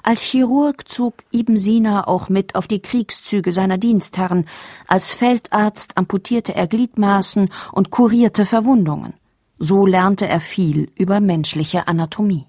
Als 0.02 0.22
Chirurg 0.22 0.88
zog 0.88 1.24
Ibn 1.32 1.56
Sina 1.56 2.06
auch 2.06 2.28
mit 2.28 2.54
auf 2.54 2.66
die 2.66 2.80
Kriegszüge 2.80 3.52
seiner 3.52 3.78
Dienstherren, 3.78 4.46
als 4.86 5.10
Feldarzt 5.10 5.96
amputierte 5.96 6.54
er 6.54 6.66
Gliedmaßen 6.66 7.48
und 7.72 7.90
kurierte 7.90 8.44
Verwundungen. 8.44 9.14
So 9.58 9.86
lernte 9.86 10.26
er 10.26 10.40
viel 10.40 10.90
über 10.96 11.20
menschliche 11.20 11.86
Anatomie. 11.86 12.46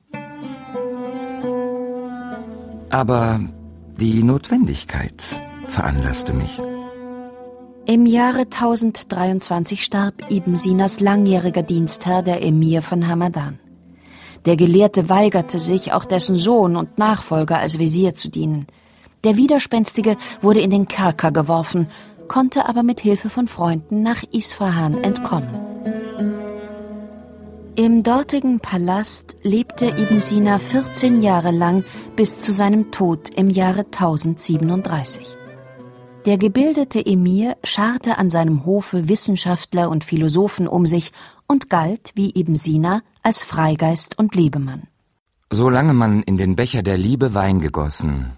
Aber 2.89 3.39
die 3.99 4.23
Notwendigkeit 4.23 5.23
veranlasste 5.67 6.33
mich. 6.33 6.59
Im 7.85 8.05
Jahre 8.05 8.41
1023 8.41 9.83
starb 9.83 10.29
Ibn 10.29 10.55
Sinas 10.55 10.99
langjähriger 10.99 11.63
Dienstherr, 11.63 12.21
der 12.21 12.43
Emir 12.43 12.81
von 12.81 13.07
Hamadan. 13.07 13.59
Der 14.45 14.57
Gelehrte 14.57 15.09
weigerte 15.09 15.59
sich, 15.59 15.91
auch 15.91 16.05
dessen 16.05 16.35
Sohn 16.35 16.75
und 16.75 16.97
Nachfolger 16.97 17.59
als 17.59 17.77
Wesir 17.77 18.15
zu 18.15 18.29
dienen. 18.29 18.67
Der 19.23 19.35
Widerspenstige 19.35 20.17
wurde 20.41 20.61
in 20.61 20.71
den 20.71 20.87
Kerker 20.87 21.31
geworfen, 21.31 21.87
konnte 22.27 22.69
aber 22.69 22.83
mit 22.83 23.01
Hilfe 23.01 23.29
von 23.29 23.47
Freunden 23.47 24.01
nach 24.01 24.23
Isfahan 24.31 25.03
entkommen. 25.03 25.68
Im 27.79 28.03
dortigen 28.03 28.59
Palast 28.59 29.37
lebte 29.41 29.85
Ibn 29.85 30.19
Sina 30.19 30.59
14 30.59 31.21
Jahre 31.21 31.51
lang 31.51 31.85
bis 32.17 32.37
zu 32.37 32.51
seinem 32.51 32.91
Tod 32.91 33.29
im 33.29 33.49
Jahre 33.49 33.85
1037. 33.85 35.37
Der 36.25 36.37
gebildete 36.37 37.05
Emir 37.05 37.55
scharte 37.63 38.17
an 38.17 38.29
seinem 38.29 38.65
Hofe 38.65 39.07
Wissenschaftler 39.07 39.89
und 39.89 40.03
Philosophen 40.03 40.67
um 40.67 40.85
sich 40.85 41.13
und 41.47 41.69
galt, 41.69 42.11
wie 42.15 42.37
Ibn 42.37 42.57
Sina, 42.57 43.01
als 43.23 43.43
Freigeist 43.43 44.19
und 44.19 44.35
Lebemann. 44.35 44.89
Solange 45.49 45.93
man 45.93 46.21
in 46.23 46.35
den 46.35 46.57
Becher 46.57 46.83
der 46.83 46.97
Liebe 46.97 47.33
Wein 47.33 47.61
gegossen 47.61 48.33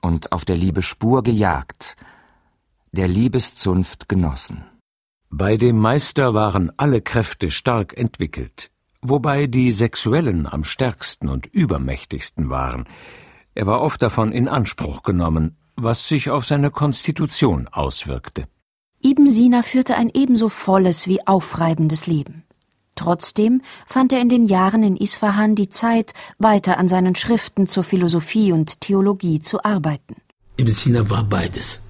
und 0.00 0.32
auf 0.32 0.46
der 0.46 0.56
Liebe 0.56 0.80
Spur 0.80 1.22
gejagt, 1.22 1.94
der 2.90 3.06
Liebeszunft 3.06 4.08
genossen. 4.08 4.64
Bei 5.30 5.56
dem 5.56 5.78
Meister 5.78 6.34
waren 6.34 6.72
alle 6.76 7.00
Kräfte 7.00 7.50
stark 7.50 7.96
entwickelt, 7.96 8.70
wobei 9.02 9.46
die 9.46 9.72
sexuellen 9.72 10.46
am 10.46 10.64
stärksten 10.64 11.28
und 11.28 11.46
übermächtigsten 11.46 12.48
waren. 12.48 12.84
Er 13.54 13.66
war 13.66 13.80
oft 13.80 14.00
davon 14.02 14.32
in 14.32 14.48
Anspruch 14.48 15.02
genommen, 15.02 15.56
was 15.76 16.08
sich 16.08 16.30
auf 16.30 16.44
seine 16.44 16.70
Konstitution 16.70 17.68
auswirkte. 17.68 18.44
Ibn 19.04 19.28
Sina 19.28 19.62
führte 19.62 19.96
ein 19.96 20.10
ebenso 20.12 20.48
volles 20.48 21.06
wie 21.06 21.26
aufreibendes 21.26 22.06
Leben. 22.06 22.44
Trotzdem 22.94 23.60
fand 23.86 24.12
er 24.12 24.20
in 24.20 24.30
den 24.30 24.46
Jahren 24.46 24.82
in 24.82 24.96
Isfahan 24.96 25.54
die 25.54 25.68
Zeit, 25.68 26.14
weiter 26.38 26.78
an 26.78 26.88
seinen 26.88 27.14
Schriften 27.14 27.68
zur 27.68 27.84
Philosophie 27.84 28.52
und 28.52 28.80
Theologie 28.80 29.40
zu 29.40 29.62
arbeiten. 29.62 30.16
Ibn 30.56 30.72
Sina 30.72 31.10
war 31.10 31.24
beides. 31.24 31.80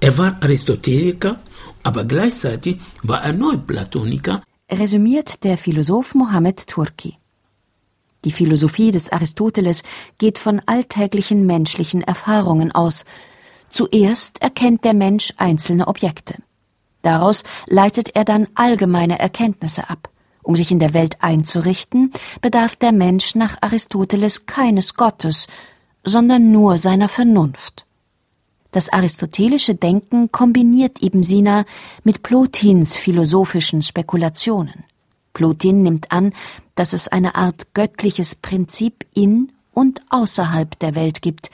Er 0.00 0.16
war 0.16 0.38
Aristoteliker, 0.40 1.38
aber 1.82 2.04
gleichzeitig 2.04 2.80
war 3.02 3.22
er 3.22 3.32
Neuplatoniker, 3.32 4.42
resümiert 4.70 5.44
der 5.44 5.58
Philosoph 5.58 6.14
Mohammed 6.14 6.66
Turki. 6.66 7.16
Die 8.24 8.32
Philosophie 8.32 8.90
des 8.90 9.10
Aristoteles 9.10 9.82
geht 10.18 10.38
von 10.38 10.60
alltäglichen 10.66 11.46
menschlichen 11.46 12.02
Erfahrungen 12.02 12.70
aus. 12.72 13.04
Zuerst 13.70 14.42
erkennt 14.42 14.84
der 14.84 14.94
Mensch 14.94 15.32
einzelne 15.38 15.88
Objekte. 15.88 16.34
Daraus 17.02 17.44
leitet 17.66 18.14
er 18.14 18.24
dann 18.24 18.46
allgemeine 18.54 19.18
Erkenntnisse 19.18 19.88
ab. 19.88 20.10
Um 20.42 20.56
sich 20.56 20.70
in 20.70 20.78
der 20.78 20.94
Welt 20.94 21.16
einzurichten, 21.20 22.12
bedarf 22.40 22.76
der 22.76 22.92
Mensch 22.92 23.34
nach 23.34 23.56
Aristoteles 23.60 24.46
keines 24.46 24.94
Gottes, 24.94 25.46
sondern 26.04 26.50
nur 26.50 26.78
seiner 26.78 27.08
Vernunft. 27.08 27.86
Das 28.72 28.88
aristotelische 28.88 29.74
Denken 29.74 30.30
kombiniert 30.30 31.02
Ibn 31.02 31.22
Sina 31.22 31.64
mit 32.04 32.22
Plotins 32.22 32.96
philosophischen 32.96 33.82
Spekulationen. 33.82 34.84
Plotin 35.32 35.82
nimmt 35.82 36.12
an, 36.12 36.32
dass 36.74 36.92
es 36.92 37.08
eine 37.08 37.34
Art 37.34 37.74
göttliches 37.74 38.34
Prinzip 38.34 39.06
in 39.14 39.52
und 39.72 40.02
außerhalb 40.10 40.78
der 40.78 40.94
Welt 40.94 41.22
gibt. 41.22 41.50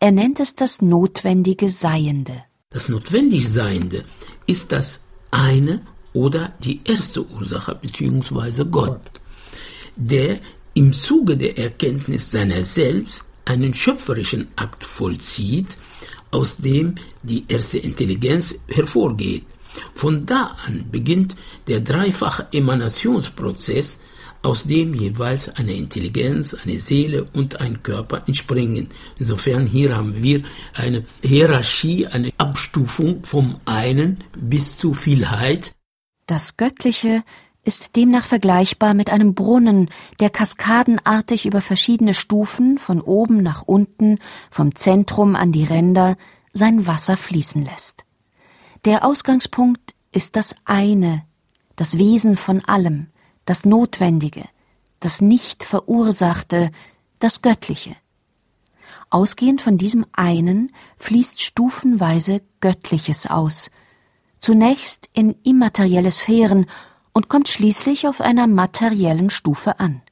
Er 0.00 0.12
nennt 0.12 0.40
es 0.40 0.54
das 0.54 0.82
notwendige 0.82 1.70
Seiende. 1.70 2.44
Das 2.70 2.88
notwendig 2.88 3.48
Seiende 3.48 4.04
ist 4.46 4.72
das 4.72 5.00
eine 5.30 5.80
oder 6.12 6.52
die 6.60 6.80
erste 6.84 7.26
Ursache 7.26 7.74
bzw. 7.74 8.64
Gott, 8.64 9.00
der 9.96 10.38
im 10.74 10.92
Zuge 10.92 11.36
der 11.36 11.58
Erkenntnis 11.58 12.30
seiner 12.30 12.64
selbst 12.64 13.24
einen 13.44 13.74
schöpferischen 13.74 14.48
Akt 14.56 14.84
vollzieht, 14.84 15.78
aus 16.34 16.56
dem 16.56 16.96
die 17.22 17.44
erste 17.48 17.78
Intelligenz 17.78 18.54
hervorgeht. 18.68 19.44
Von 19.94 20.26
da 20.26 20.56
an 20.66 20.86
beginnt 20.90 21.36
der 21.66 21.80
dreifache 21.80 22.48
Emanationsprozess, 22.52 23.98
aus 24.42 24.64
dem 24.64 24.92
jeweils 24.94 25.48
eine 25.48 25.72
Intelligenz, 25.72 26.54
eine 26.54 26.78
Seele 26.78 27.24
und 27.32 27.60
ein 27.60 27.82
Körper 27.82 28.24
entspringen. 28.26 28.88
Insofern 29.18 29.66
hier 29.66 29.96
haben 29.96 30.22
wir 30.22 30.42
eine 30.74 31.04
Hierarchie, 31.22 32.06
eine 32.06 32.30
Abstufung 32.36 33.24
vom 33.24 33.58
einen 33.64 34.22
bis 34.36 34.76
zu 34.76 34.92
Vielheit. 34.92 35.72
Das 36.26 36.56
Göttliche 36.56 37.22
ist 37.64 37.96
demnach 37.96 38.26
vergleichbar 38.26 38.94
mit 38.94 39.10
einem 39.10 39.34
Brunnen, 39.34 39.88
der 40.20 40.30
kaskadenartig 40.30 41.46
über 41.46 41.60
verschiedene 41.60 42.14
Stufen 42.14 42.78
von 42.78 43.00
oben 43.00 43.42
nach 43.42 43.62
unten, 43.62 44.18
vom 44.50 44.74
Zentrum 44.74 45.36
an 45.36 45.52
die 45.52 45.64
Ränder, 45.64 46.16
sein 46.52 46.86
Wasser 46.86 47.16
fließen 47.16 47.64
lässt. 47.64 48.04
Der 48.84 49.04
Ausgangspunkt 49.04 49.94
ist 50.12 50.36
das 50.36 50.54
eine, 50.64 51.24
das 51.76 51.98
Wesen 51.98 52.36
von 52.36 52.64
allem, 52.64 53.08
das 53.46 53.64
Notwendige, 53.64 54.44
das 55.00 55.20
nicht 55.20 55.64
Verursachte, 55.64 56.70
das 57.18 57.42
Göttliche. 57.42 57.96
Ausgehend 59.10 59.60
von 59.62 59.78
diesem 59.78 60.06
einen 60.12 60.72
fließt 60.98 61.40
stufenweise 61.40 62.42
Göttliches 62.60 63.26
aus, 63.26 63.70
zunächst 64.40 65.08
in 65.12 65.34
immaterielle 65.42 66.10
Sphären 66.10 66.66
und 67.14 67.30
kommt 67.30 67.48
schließlich 67.48 68.06
auf 68.06 68.20
einer 68.20 68.46
materiellen 68.46 69.30
Stufe 69.30 69.80
an. 69.80 70.02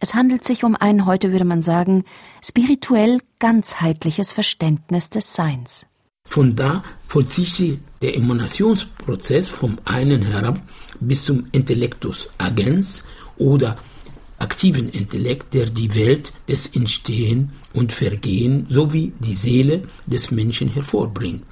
Es 0.00 0.14
handelt 0.14 0.44
sich 0.44 0.64
um 0.64 0.76
ein, 0.76 1.06
heute 1.06 1.32
würde 1.32 1.44
man 1.44 1.62
sagen, 1.62 2.04
spirituell 2.42 3.20
ganzheitliches 3.38 4.32
Verständnis 4.32 5.10
des 5.10 5.34
Seins. 5.34 5.86
Von 6.26 6.56
da 6.56 6.82
vollzieht 7.06 7.48
sich 7.48 7.78
der 8.00 8.16
Emanationsprozess 8.16 9.48
vom 9.48 9.78
einen 9.84 10.22
herab 10.22 10.60
bis 11.00 11.24
zum 11.24 11.46
Intellectus 11.52 12.28
agens 12.38 13.04
oder 13.36 13.76
aktiven 14.38 14.88
Intellekt, 14.88 15.54
der 15.54 15.66
die 15.66 15.94
Welt 15.94 16.32
des 16.48 16.66
Entstehen 16.68 17.52
und 17.72 17.92
Vergehen 17.92 18.66
sowie 18.68 19.12
die 19.18 19.34
Seele 19.34 19.82
des 20.06 20.30
Menschen 20.30 20.68
hervorbringt. 20.68 21.44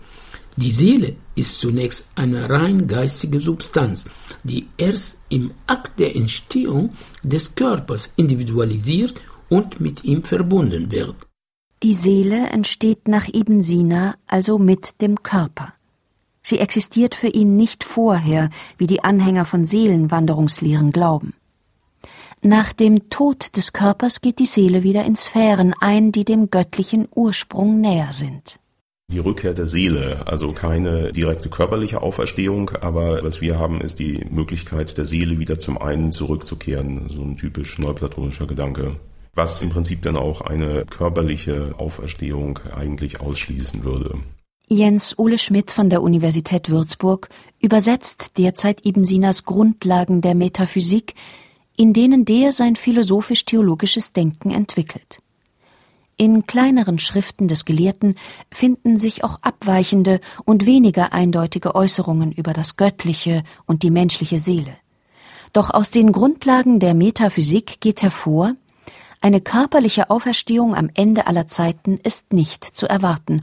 Die 0.57 0.71
Seele 0.71 1.17
ist 1.35 1.61
zunächst 1.61 2.07
eine 2.15 2.51
rein 2.51 2.87
geistige 2.87 3.41
Substanz, 3.41 4.05
die 4.45 4.69
erst 4.77 5.17
im 5.31 5.53
Akt 5.67 5.99
der 5.99 6.15
Entstehung 6.15 6.91
des 7.23 7.55
Körpers 7.55 8.11
individualisiert 8.17 9.15
und 9.49 9.81
mit 9.81 10.05
ihm 10.05 10.25
verbunden 10.25 10.91
wird. 10.91 11.17
Die 11.83 11.95
Seele 11.95 12.51
entsteht 12.51 13.09
nach 13.09 13.29
Ibn 13.29 13.63
Sina 13.63 14.15
also 14.27 14.59
mit 14.59 15.01
dem 15.01 15.23
Körper. 15.23 15.73
Sie 16.43 16.59
existiert 16.59 17.15
für 17.15 17.29
ihn 17.29 17.57
nicht 17.57 17.83
vorher, 17.83 18.51
wie 18.77 18.87
die 18.87 19.05
Anhänger 19.05 19.45
von 19.45 19.65
Seelenwanderungslehren 19.65 20.93
glauben. 20.93 21.35
Nach 22.43 22.73
dem 22.73 23.09
Tod 23.09 23.57
des 23.57 23.73
Körpers 23.73 24.21
geht 24.21 24.39
die 24.39 24.47
Seele 24.47 24.83
wieder 24.83 25.05
in 25.05 25.17
Sphären 25.17 25.75
ein, 25.81 26.13
die 26.13 26.25
dem 26.25 26.51
göttlichen 26.51 27.09
Ursprung 27.15 27.81
näher 27.81 28.13
sind. 28.13 28.59
Die 29.13 29.19
Rückkehr 29.19 29.55
der 29.55 29.67
Seele, 29.67 30.27
also 30.27 30.53
keine 30.53 31.13
direkte 31.13 31.49
körperliche 31.49 32.03
Auferstehung, 32.03 32.71
aber 32.81 33.23
was 33.23 33.41
wir 33.41 33.59
haben, 33.59 33.81
ist 33.81 33.99
die 33.99 34.25
Möglichkeit 34.31 34.97
der 34.97 35.05
Seele 35.05 35.39
wieder 35.39 35.59
zum 35.59 35.79
einen 35.79 36.11
zurückzukehren, 36.11 37.09
so 37.09 37.23
ein 37.23 37.37
typisch 37.37 37.79
neuplatonischer 37.79 38.47
Gedanke 38.47 38.97
was 39.35 39.63
im 39.63 39.71
Prinzip 39.71 40.03
dann 40.03 40.17
auch 40.17 40.43
eine 40.43 40.85
körperliche 40.85 41.75
Auferstehung 41.79 42.59
eigentlich 42.75 43.21
ausschließen 43.21 43.85
würde. 43.85 44.19
Jens 44.69 45.19
Ole 45.19 45.39
Schmidt 45.39 45.71
von 45.71 45.91
der 45.91 46.03
Universität 46.03 46.71
Würzburg 46.71 47.29
übersetzt 47.61 48.39
derzeit 48.39 48.87
Ibn 48.87 49.05
Sinas 49.05 49.45
Grundlagen 49.45 50.21
der 50.21 50.35
Metaphysik, 50.35 51.15
in 51.77 51.93
denen 51.93 52.25
der 52.25 52.53
sein 52.53 52.77
philosophisch-theologisches 52.77 54.13
Denken 54.13 54.51
entwickelt. 54.51 55.19
In 56.23 56.47
kleineren 56.47 57.01
Schriften 57.01 57.49
des 57.49 57.65
Gelehrten 57.65 58.15
finden 58.49 58.97
sich 58.97 59.25
auch 59.25 59.41
abweichende 59.43 60.21
und 60.45 60.67
weniger 60.67 61.13
eindeutige 61.13 61.75
Äußerungen 61.75 62.31
über 62.31 62.53
das 62.53 62.77
Göttliche 62.77 63.43
und 63.67 63.83
die 63.83 63.91
menschliche 63.91 64.39
Seele. 64.39 64.73
Doch 65.53 65.71
aus 65.71 65.91
den 65.91 66.13
Grundlagen 66.13 66.79
der 66.79 66.95
Metaphysik 66.95 67.81
geht 67.81 68.03
hervor, 68.03 68.55
eine 69.21 69.41
körperliche 69.41 70.11
Auferstehung 70.11 70.77
am 70.77 70.91
Ende 70.95 71.27
aller 71.27 71.49
Zeiten 71.49 71.99
ist 71.99 72.33
nicht 72.33 72.63
zu 72.63 72.87
erwarten, 72.87 73.43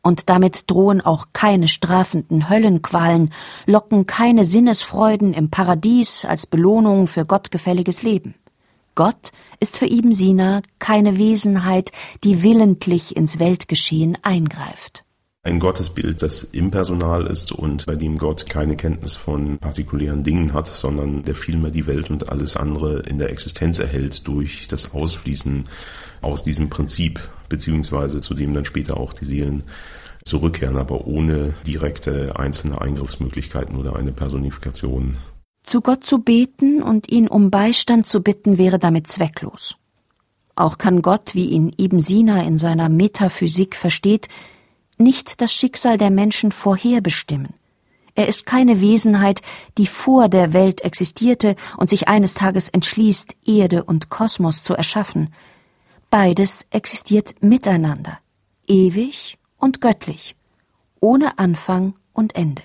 und 0.00 0.30
damit 0.30 0.70
drohen 0.70 1.02
auch 1.02 1.26
keine 1.34 1.68
strafenden 1.68 2.48
Höllenqualen, 2.48 3.34
locken 3.66 4.06
keine 4.06 4.44
Sinnesfreuden 4.44 5.34
im 5.34 5.50
Paradies 5.50 6.24
als 6.24 6.46
Belohnung 6.46 7.06
für 7.06 7.26
gottgefälliges 7.26 8.02
Leben. 8.02 8.34
Gott 8.94 9.32
ist 9.60 9.76
für 9.76 9.86
Ibn 9.86 10.12
Sina 10.12 10.62
keine 10.78 11.18
Wesenheit, 11.18 11.90
die 12.22 12.42
willentlich 12.42 13.16
ins 13.16 13.38
Weltgeschehen 13.38 14.16
eingreift 14.22 15.04
ein 15.44 15.60
Gottesbild, 15.60 16.22
das 16.22 16.42
impersonal 16.42 17.26
ist 17.26 17.52
und 17.52 17.84
bei 17.84 17.96
dem 17.96 18.16
Gott 18.16 18.48
keine 18.48 18.76
Kenntnis 18.76 19.14
von 19.14 19.58
partikulären 19.58 20.24
Dingen 20.24 20.54
hat, 20.54 20.66
sondern 20.68 21.22
der 21.22 21.34
vielmehr 21.34 21.70
die 21.70 21.86
Welt 21.86 22.08
und 22.08 22.30
alles 22.30 22.56
andere 22.56 23.00
in 23.00 23.18
der 23.18 23.28
Existenz 23.30 23.78
erhält 23.78 24.26
durch 24.26 24.68
das 24.68 24.94
Ausfließen 24.94 25.68
aus 26.22 26.42
diesem 26.42 26.70
Prinzip, 26.70 27.28
beziehungsweise 27.50 28.22
zu 28.22 28.32
dem 28.32 28.54
dann 28.54 28.64
später 28.64 28.96
auch 28.96 29.12
die 29.12 29.26
Seelen 29.26 29.64
zurückkehren, 30.24 30.78
aber 30.78 31.06
ohne 31.06 31.52
direkte 31.66 32.38
einzelne 32.38 32.80
Eingriffsmöglichkeiten 32.80 33.76
oder 33.76 33.96
eine 33.96 34.12
Personifikation. 34.12 35.18
Zu 35.64 35.80
Gott 35.80 36.04
zu 36.04 36.18
beten 36.18 36.82
und 36.82 37.10
ihn 37.10 37.26
um 37.26 37.50
Beistand 37.50 38.06
zu 38.06 38.22
bitten 38.22 38.58
wäre 38.58 38.78
damit 38.78 39.08
zwecklos. 39.08 39.76
Auch 40.56 40.78
kann 40.78 41.02
Gott, 41.02 41.34
wie 41.34 41.46
ihn 41.46 41.74
Ibn 41.76 42.00
Sina 42.00 42.42
in 42.42 42.58
seiner 42.58 42.88
Metaphysik 42.88 43.74
versteht, 43.74 44.28
nicht 44.98 45.40
das 45.40 45.52
Schicksal 45.52 45.98
der 45.98 46.10
Menschen 46.10 46.52
vorherbestimmen. 46.52 47.54
Er 48.14 48.28
ist 48.28 48.46
keine 48.46 48.80
Wesenheit, 48.80 49.42
die 49.76 49.88
vor 49.88 50.28
der 50.28 50.52
Welt 50.52 50.82
existierte 50.82 51.56
und 51.76 51.90
sich 51.90 52.06
eines 52.06 52.34
Tages 52.34 52.68
entschließt, 52.68 53.34
Erde 53.44 53.82
und 53.84 54.08
Kosmos 54.08 54.62
zu 54.62 54.74
erschaffen. 54.74 55.34
Beides 56.10 56.66
existiert 56.70 57.42
miteinander, 57.42 58.18
ewig 58.68 59.38
und 59.58 59.80
göttlich, 59.80 60.36
ohne 61.00 61.38
Anfang 61.38 61.94
und 62.12 62.36
Ende. 62.36 62.62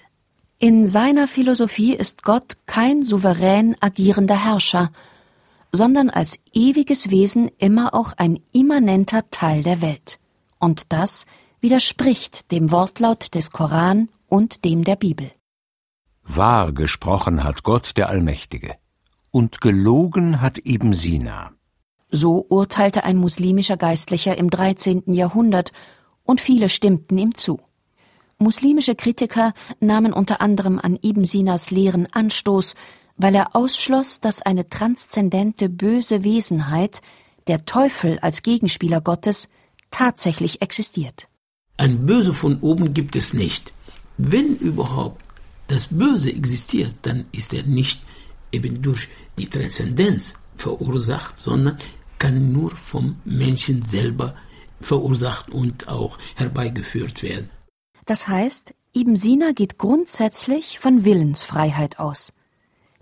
In 0.62 0.86
seiner 0.86 1.30
Philosophie 1.30 1.96
ist 1.96 2.24
Gott 2.24 2.58
kein 2.66 3.04
souverän 3.04 3.78
agierender 3.80 4.44
Herrscher, 4.44 4.92
sondern 5.72 6.10
als 6.10 6.38
ewiges 6.52 7.10
Wesen 7.10 7.50
immer 7.60 7.94
auch 7.94 8.12
ein 8.18 8.42
immanenter 8.52 9.30
Teil 9.32 9.64
der 9.64 9.82
Welt. 9.82 10.20
Und 10.60 10.92
das 10.92 11.26
widerspricht 11.62 12.52
dem 12.52 12.72
Wortlaut 12.72 13.36
des 13.36 13.52
Koran 13.52 14.10
und 14.28 14.66
dem 14.66 14.84
der 14.84 14.98
Bibel. 14.98 15.32
Wahr 16.24 16.74
gesprochen 16.74 17.46
hat 17.46 17.64
Gott 17.64 17.96
der 17.96 18.10
Allmächtige, 18.10 18.76
und 19.32 19.62
gelogen 19.62 20.42
hat 20.42 20.58
eben 20.58 20.92
Sina. 20.92 21.52
So 22.12 22.46
urteilte 22.50 23.06
ein 23.06 23.16
muslimischer 23.16 23.78
Geistlicher 23.78 24.38
im 24.38 24.50
13. 24.50 25.14
Jahrhundert, 25.14 25.72
und 26.24 26.42
viele 26.42 26.68
stimmten 26.68 27.18
ihm 27.18 27.34
zu. 27.34 27.62
Muslimische 28.42 28.96
Kritiker 28.96 29.54
nahmen 29.82 30.14
unter 30.14 30.40
anderem 30.40 30.80
an 30.80 30.98
Ibn 31.04 31.26
Sinas 31.26 31.72
Lehren 31.72 32.08
Anstoß, 32.14 32.76
weil 33.18 33.36
er 33.36 33.54
ausschloss, 33.54 34.22
dass 34.22 34.42
eine 34.42 34.70
transzendente 34.70 35.68
böse 35.68 36.24
Wesenheit, 36.24 37.02
der 37.48 37.66
Teufel 37.66 38.18
als 38.20 38.42
Gegenspieler 38.42 39.02
Gottes, 39.02 39.50
tatsächlich 39.92 40.62
existiert. 40.62 41.28
Ein 41.76 42.06
Böse 42.06 42.34
von 42.34 42.62
oben 42.62 42.94
gibt 42.94 43.18
es 43.18 43.34
nicht. 43.34 43.74
Wenn 44.18 44.56
überhaupt 44.56 45.22
das 45.68 45.88
Böse 45.88 46.32
existiert, 46.32 46.96
dann 47.02 47.26
ist 47.34 47.54
er 47.54 47.64
nicht 47.64 48.00
eben 48.54 48.82
durch 48.82 49.10
die 49.38 49.48
Transzendenz 49.48 50.34
verursacht, 50.56 51.38
sondern 51.38 51.78
kann 52.18 52.54
nur 52.54 52.72
vom 52.72 53.18
Menschen 53.26 53.82
selber 53.82 54.34
verursacht 54.80 55.50
und 55.50 55.90
auch 55.90 56.18
herbeigeführt 56.36 57.22
werden. 57.22 57.50
Das 58.10 58.28
heißt, 58.28 58.74
Ibn 58.96 59.16
Sina 59.16 59.52
geht 59.52 59.78
grundsätzlich 59.78 60.80
von 60.80 61.06
Willensfreiheit 61.06 62.00
aus. 62.00 62.34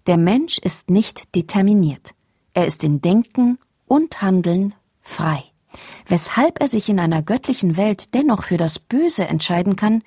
Der 0.06 0.18
Mensch 0.18 0.58
ist 0.58 0.90
nicht 0.90 1.34
determiniert. 1.34 2.12
Er 2.54 2.68
ist 2.68 2.84
in 2.84 3.00
Denken 3.00 3.58
und 3.86 4.22
Handeln 4.22 4.76
frei. 5.00 5.46
Weshalb 6.10 6.60
er 6.60 6.68
sich 6.68 6.90
in 6.90 7.00
einer 7.00 7.24
göttlichen 7.24 7.78
Welt 7.78 8.14
dennoch 8.16 8.44
für 8.44 8.58
das 8.58 8.80
Böse 8.80 9.30
entscheiden 9.30 9.78
kann, 9.78 10.04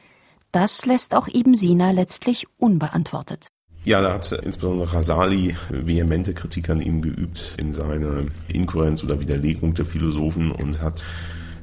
das 0.53 0.85
lässt 0.85 1.15
auch 1.15 1.29
Ibn 1.29 1.55
Sina 1.55 1.93
letztlich 1.93 2.47
unbeantwortet. 2.59 3.47
Ja, 3.85 4.03
da 4.03 4.13
hat 4.13 4.31
insbesondere 4.33 4.93
Rasali 4.93 5.57
vehemente 5.71 6.35
Kritik 6.35 6.69
an 6.69 6.83
ihm 6.83 7.01
geübt 7.01 7.57
in 7.59 7.73
seiner 7.73 8.25
Inkohärenz 8.53 9.03
oder 9.03 9.19
Widerlegung 9.19 9.73
der 9.73 9.87
Philosophen 9.87 10.51
und 10.51 10.83
hat, 10.83 11.07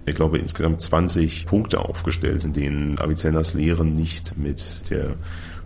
ich 0.07 0.15
glaube, 0.15 0.37
insgesamt 0.37 0.81
20 0.81 1.45
Punkte 1.45 1.79
aufgestellt, 1.79 2.45
in 2.45 2.53
denen 2.53 2.97
Avicennas 2.99 3.53
Lehren 3.53 3.91
nicht 3.93 4.37
mit 4.37 4.89
der 4.89 5.15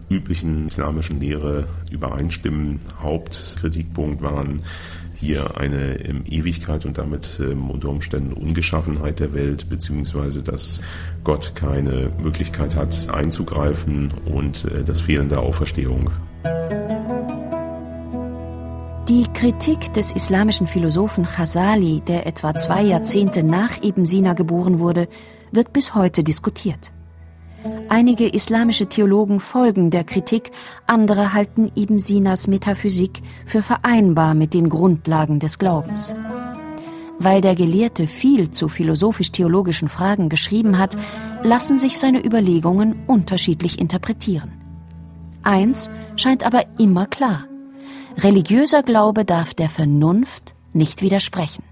üblichen 0.10 0.67
islamischen 0.67 1.19
Lehre 1.19 1.67
übereinstimmen. 1.91 2.80
Hauptkritikpunkt 2.99 4.21
waren 4.21 4.63
hier 5.15 5.58
eine 5.58 6.04
ähm, 6.04 6.23
Ewigkeit 6.27 6.86
und 6.88 6.97
damit 6.97 7.39
ähm, 7.39 7.69
unter 7.69 7.89
Umständen 7.89 8.34
Ungeschaffenheit 8.34 9.19
der 9.19 9.34
Welt, 9.34 9.69
beziehungsweise 9.69 10.41
dass 10.41 10.82
Gott 11.23 11.54
keine 11.56 12.12
Möglichkeit 12.21 12.75
hat 12.75 13.10
einzugreifen 13.13 14.12
und 14.25 14.65
äh, 14.65 14.84
das 14.84 15.01
Fehlen 15.01 15.30
der 15.30 15.41
Auferstehung. 15.41 16.10
Die 19.10 19.26
Kritik 19.34 19.94
des 19.94 20.12
islamischen 20.12 20.68
Philosophen 20.68 21.26
Ghazali, 21.26 22.02
der 22.02 22.28
etwa 22.28 22.54
zwei 22.54 22.84
Jahrzehnte 22.84 23.42
nach 23.44 23.82
Ibn 23.84 24.06
Sina 24.06 24.34
geboren 24.34 24.80
wurde, 24.80 25.08
wird 25.52 25.74
bis 25.74 25.96
heute 25.96 26.24
diskutiert. 26.24 26.92
Einige 27.90 28.28
islamische 28.28 28.86
Theologen 28.88 29.40
folgen 29.40 29.90
der 29.90 30.04
Kritik, 30.04 30.52
andere 30.86 31.34
halten 31.34 31.72
Ibn 31.76 32.00
Sinas 32.00 32.48
Metaphysik 32.48 33.22
für 33.46 33.62
vereinbar 33.62 34.36
mit 34.36 34.54
den 34.54 34.70
Grundlagen 34.70 35.40
des 35.40 35.58
Glaubens. 35.58 36.14
Weil 37.20 37.42
der 37.42 37.56
Gelehrte 37.56 38.08
viel 38.08 38.52
zu 38.52 38.68
philosophisch-theologischen 38.68 39.90
Fragen 39.90 40.30
geschrieben 40.30 40.78
hat, 40.78 40.96
lassen 41.44 41.78
sich 41.78 41.98
seine 41.98 42.24
Überlegungen 42.24 43.04
unterschiedlich 43.08 43.80
interpretieren. 43.80 44.54
Eins 45.44 45.90
scheint 46.16 46.46
aber 46.46 46.64
immer 46.78 47.08
klar. 47.08 47.46
Religiöser 48.17 48.84
Glaube 48.84 49.26
darf 49.26 49.54
der 49.54 49.69
Vernunft 49.69 50.54
nicht 50.74 51.02
widersprechen. 51.02 51.63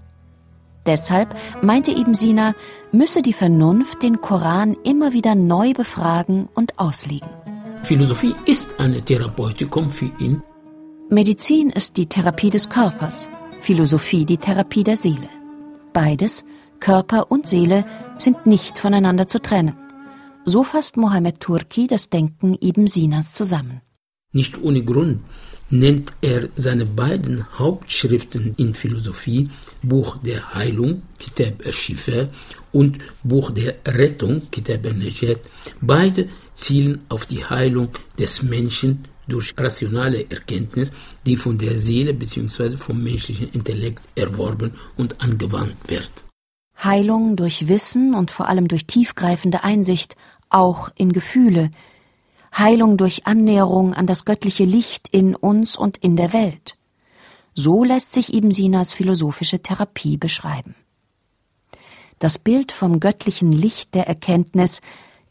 Deshalb, 0.86 1.36
meinte 1.62 1.90
Ibn 1.90 2.14
Sina, 2.14 2.54
müsse 2.90 3.22
die 3.22 3.34
Vernunft 3.34 4.02
den 4.02 4.20
Koran 4.20 4.76
immer 4.82 5.12
wieder 5.12 5.34
neu 5.34 5.72
befragen 5.72 6.48
und 6.54 6.78
auslegen. 6.78 7.28
Philosophie 7.82 8.34
ist 8.46 8.80
eine 8.80 9.02
Therapeutikum 9.02 9.90
für 9.90 10.10
ihn. 10.18 10.42
Medizin 11.10 11.70
ist 11.70 11.96
die 11.96 12.06
Therapie 12.06 12.50
des 12.50 12.68
Körpers, 12.68 13.28
Philosophie 13.60 14.24
die 14.24 14.38
Therapie 14.38 14.84
der 14.84 14.96
Seele. 14.96 15.28
Beides, 15.92 16.44
Körper 16.78 17.30
und 17.30 17.46
Seele, 17.46 17.84
sind 18.16 18.46
nicht 18.46 18.78
voneinander 18.78 19.28
zu 19.28 19.40
trennen. 19.40 19.76
So 20.44 20.64
fasst 20.64 20.96
Mohammed 20.96 21.40
Turki 21.40 21.86
das 21.86 22.08
Denken 22.08 22.56
Ibn 22.60 22.86
Sinas 22.86 23.34
zusammen. 23.34 23.82
Nicht 24.32 24.62
ohne 24.62 24.82
Grund 24.82 25.22
nennt 25.70 26.10
er 26.20 26.48
seine 26.56 26.84
beiden 26.84 27.46
Hauptschriften 27.58 28.54
in 28.56 28.74
Philosophie 28.74 29.48
Buch 29.82 30.18
der 30.18 30.54
Heilung, 30.54 31.02
Kitab 31.18 31.64
al-Shifa 31.64 32.28
und 32.72 32.98
Buch 33.22 33.52
der 33.52 33.76
Rettung, 33.86 34.50
Kitab 34.50 34.84
al-Najat. 34.84 35.40
Beide 35.80 36.28
zielen 36.52 37.02
auf 37.08 37.26
die 37.26 37.44
Heilung 37.44 37.88
des 38.18 38.42
Menschen 38.42 39.04
durch 39.28 39.54
rationale 39.56 40.28
Erkenntnis, 40.28 40.90
die 41.24 41.36
von 41.36 41.56
der 41.56 41.78
Seele 41.78 42.12
bzw. 42.14 42.76
vom 42.76 43.02
menschlichen 43.02 43.50
Intellekt 43.52 44.02
erworben 44.16 44.72
und 44.96 45.20
angewandt 45.22 45.76
wird. 45.86 46.10
Heilung 46.82 47.36
durch 47.36 47.68
Wissen 47.68 48.14
und 48.14 48.30
vor 48.30 48.48
allem 48.48 48.66
durch 48.66 48.86
tiefgreifende 48.86 49.62
Einsicht, 49.62 50.16
auch 50.48 50.90
in 50.96 51.12
Gefühle, 51.12 51.70
Heilung 52.56 52.96
durch 52.96 53.26
Annäherung 53.26 53.94
an 53.94 54.06
das 54.06 54.24
göttliche 54.24 54.64
Licht 54.64 55.08
in 55.08 55.34
uns 55.34 55.76
und 55.76 55.96
in 55.98 56.16
der 56.16 56.32
Welt. 56.32 56.76
So 57.54 57.84
lässt 57.84 58.12
sich 58.12 58.34
Ibn 58.34 58.50
Sinas 58.50 58.92
philosophische 58.92 59.60
Therapie 59.62 60.16
beschreiben. 60.16 60.74
Das 62.18 62.38
Bild 62.38 62.70
vom 62.70 63.00
göttlichen 63.00 63.50
Licht 63.50 63.94
der 63.94 64.06
Erkenntnis 64.06 64.82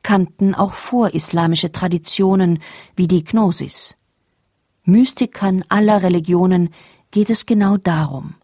kannten 0.01 0.55
auch 0.55 0.73
vorislamische 0.73 1.71
Traditionen 1.71 2.59
wie 2.95 3.07
die 3.07 3.23
Gnosis. 3.23 3.95
Mystikern 4.83 5.63
aller 5.69 6.01
Religionen 6.01 6.69
geht 7.11 7.29
es 7.29 7.45
genau 7.45 7.77
darum. 7.77 8.35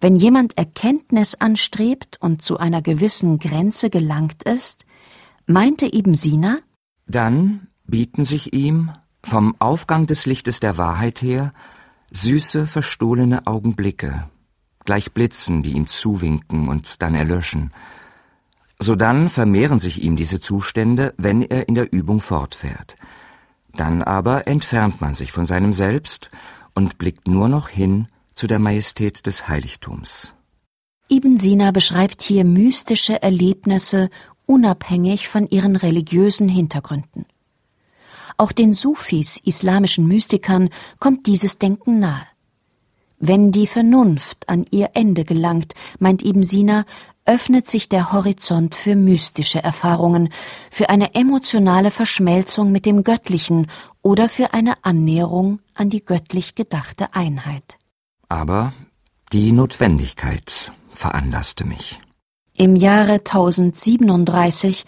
Wenn 0.00 0.16
jemand 0.16 0.58
Erkenntnis 0.58 1.36
anstrebt 1.36 2.18
und 2.20 2.42
zu 2.42 2.58
einer 2.58 2.82
gewissen 2.82 3.38
Grenze 3.38 3.88
gelangt 3.88 4.42
ist, 4.42 4.84
meinte 5.46 5.86
Ibn 5.86 6.14
Sina, 6.14 6.58
dann 7.06 7.68
bieten 7.92 8.24
sich 8.24 8.54
ihm, 8.54 8.90
vom 9.22 9.54
Aufgang 9.60 10.06
des 10.06 10.24
Lichtes 10.24 10.60
der 10.60 10.78
Wahrheit 10.78 11.20
her, 11.20 11.52
süße, 12.10 12.66
verstohlene 12.66 13.46
Augenblicke, 13.46 14.30
gleich 14.86 15.12
Blitzen, 15.12 15.62
die 15.62 15.72
ihm 15.72 15.86
zuwinken 15.86 16.68
und 16.68 17.02
dann 17.02 17.14
erlöschen. 17.14 17.70
Sodann 18.78 19.28
vermehren 19.28 19.78
sich 19.78 20.02
ihm 20.02 20.16
diese 20.16 20.40
Zustände, 20.40 21.12
wenn 21.18 21.42
er 21.42 21.68
in 21.68 21.74
der 21.74 21.92
Übung 21.92 22.20
fortfährt. 22.20 22.96
Dann 23.74 24.02
aber 24.02 24.48
entfernt 24.48 25.02
man 25.02 25.12
sich 25.12 25.30
von 25.30 25.44
seinem 25.44 25.74
Selbst 25.74 26.30
und 26.74 26.96
blickt 26.96 27.28
nur 27.28 27.50
noch 27.50 27.68
hin 27.68 28.08
zu 28.32 28.46
der 28.46 28.58
Majestät 28.58 29.26
des 29.26 29.48
Heiligtums. 29.48 30.32
Ibn 31.10 31.36
Sina 31.36 31.72
beschreibt 31.72 32.22
hier 32.22 32.44
mystische 32.44 33.22
Erlebnisse 33.22 34.08
unabhängig 34.46 35.28
von 35.28 35.46
ihren 35.50 35.76
religiösen 35.76 36.48
Hintergründen. 36.48 37.26
Auch 38.42 38.50
den 38.50 38.74
Sufis, 38.74 39.38
islamischen 39.44 40.08
Mystikern, 40.08 40.68
kommt 40.98 41.28
dieses 41.28 41.58
Denken 41.58 42.00
nahe. 42.00 42.26
Wenn 43.20 43.52
die 43.52 43.68
Vernunft 43.68 44.48
an 44.48 44.64
ihr 44.72 44.90
Ende 44.94 45.24
gelangt, 45.24 45.74
meint 46.00 46.24
Ibn 46.24 46.42
Sina, 46.42 46.84
öffnet 47.24 47.68
sich 47.68 47.88
der 47.88 48.10
Horizont 48.10 48.74
für 48.74 48.96
mystische 48.96 49.62
Erfahrungen, 49.62 50.28
für 50.72 50.90
eine 50.90 51.14
emotionale 51.14 51.92
Verschmelzung 51.92 52.72
mit 52.72 52.84
dem 52.84 53.04
Göttlichen 53.04 53.68
oder 54.02 54.28
für 54.28 54.52
eine 54.54 54.74
Annäherung 54.84 55.60
an 55.76 55.88
die 55.88 56.04
göttlich 56.04 56.56
gedachte 56.56 57.14
Einheit. 57.14 57.78
Aber 58.28 58.72
die 59.32 59.52
Notwendigkeit 59.52 60.72
veranlasste 60.90 61.64
mich. 61.64 62.00
Im 62.56 62.74
Jahre 62.74 63.20
1037 63.20 64.84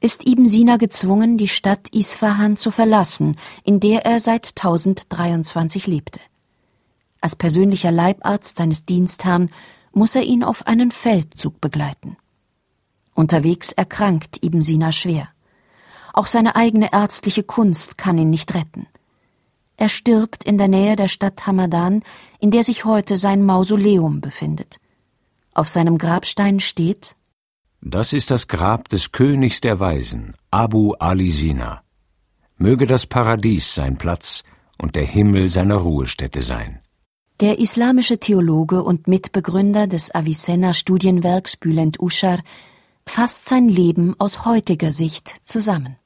ist 0.00 0.26
Ibn 0.26 0.46
Sina 0.46 0.76
gezwungen, 0.76 1.38
die 1.38 1.48
Stadt 1.48 1.88
Isfahan 1.92 2.56
zu 2.56 2.70
verlassen, 2.70 3.36
in 3.64 3.80
der 3.80 4.04
er 4.04 4.20
seit 4.20 4.48
1023 4.56 5.86
lebte. 5.86 6.20
Als 7.20 7.34
persönlicher 7.34 7.90
Leibarzt 7.90 8.56
seines 8.56 8.84
Dienstherrn 8.84 9.50
muss 9.92 10.14
er 10.14 10.22
ihn 10.22 10.44
auf 10.44 10.66
einen 10.66 10.92
Feldzug 10.92 11.60
begleiten. 11.60 12.16
Unterwegs 13.14 13.72
erkrankt 13.72 14.44
Ibn 14.44 14.62
Sina 14.62 14.92
schwer. 14.92 15.28
Auch 16.12 16.28
seine 16.28 16.54
eigene 16.54 16.92
ärztliche 16.92 17.42
Kunst 17.42 17.98
kann 17.98 18.18
ihn 18.18 18.30
nicht 18.30 18.54
retten. 18.54 18.86
Er 19.76 19.88
stirbt 19.88 20.44
in 20.44 20.58
der 20.58 20.68
Nähe 20.68 20.96
der 20.96 21.08
Stadt 21.08 21.46
Hamadan, 21.46 22.02
in 22.38 22.50
der 22.50 22.64
sich 22.64 22.84
heute 22.84 23.16
sein 23.16 23.44
Mausoleum 23.44 24.20
befindet. 24.20 24.78
Auf 25.54 25.68
seinem 25.68 25.98
Grabstein 25.98 26.60
steht 26.60 27.16
Das 27.80 28.12
ist 28.12 28.30
das 28.30 28.48
Grab 28.48 28.88
des 28.88 29.12
Königs 29.12 29.60
der 29.60 29.78
Weisen, 29.78 30.34
Abu 30.50 30.94
Ali 30.94 31.30
Sina. 31.30 31.82
Möge 32.56 32.86
das 32.86 33.06
Paradies 33.06 33.74
sein 33.74 33.98
Platz 33.98 34.42
und 34.78 34.96
der 34.96 35.04
Himmel 35.04 35.48
seine 35.48 35.76
Ruhestätte 35.76 36.42
sein. 36.42 36.80
Der 37.40 37.60
islamische 37.60 38.18
Theologe 38.18 38.82
und 38.82 39.06
Mitbegründer 39.06 39.86
des 39.86 40.12
Avicenna-Studienwerks 40.12 41.56
Bülent 41.56 42.00
Uschar 42.00 42.40
fasst 43.06 43.48
sein 43.48 43.68
Leben 43.68 44.16
aus 44.18 44.44
heutiger 44.44 44.90
Sicht 44.90 45.32
zusammen. 45.44 45.96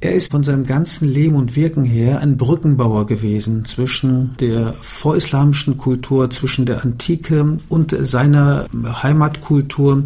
Er 0.00 0.14
ist 0.14 0.32
von 0.32 0.42
seinem 0.42 0.64
ganzen 0.64 1.08
Leben 1.08 1.36
und 1.36 1.54
Wirken 1.54 1.84
her 1.84 2.20
ein 2.20 2.36
Brückenbauer 2.36 3.06
gewesen 3.06 3.64
zwischen 3.64 4.36
der 4.40 4.72
vorislamischen 4.74 5.78
Kultur, 5.78 6.28
zwischen 6.28 6.66
der 6.66 6.82
Antike 6.82 7.58
und 7.68 7.96
seiner 8.00 8.66
Heimatkultur. 9.02 10.02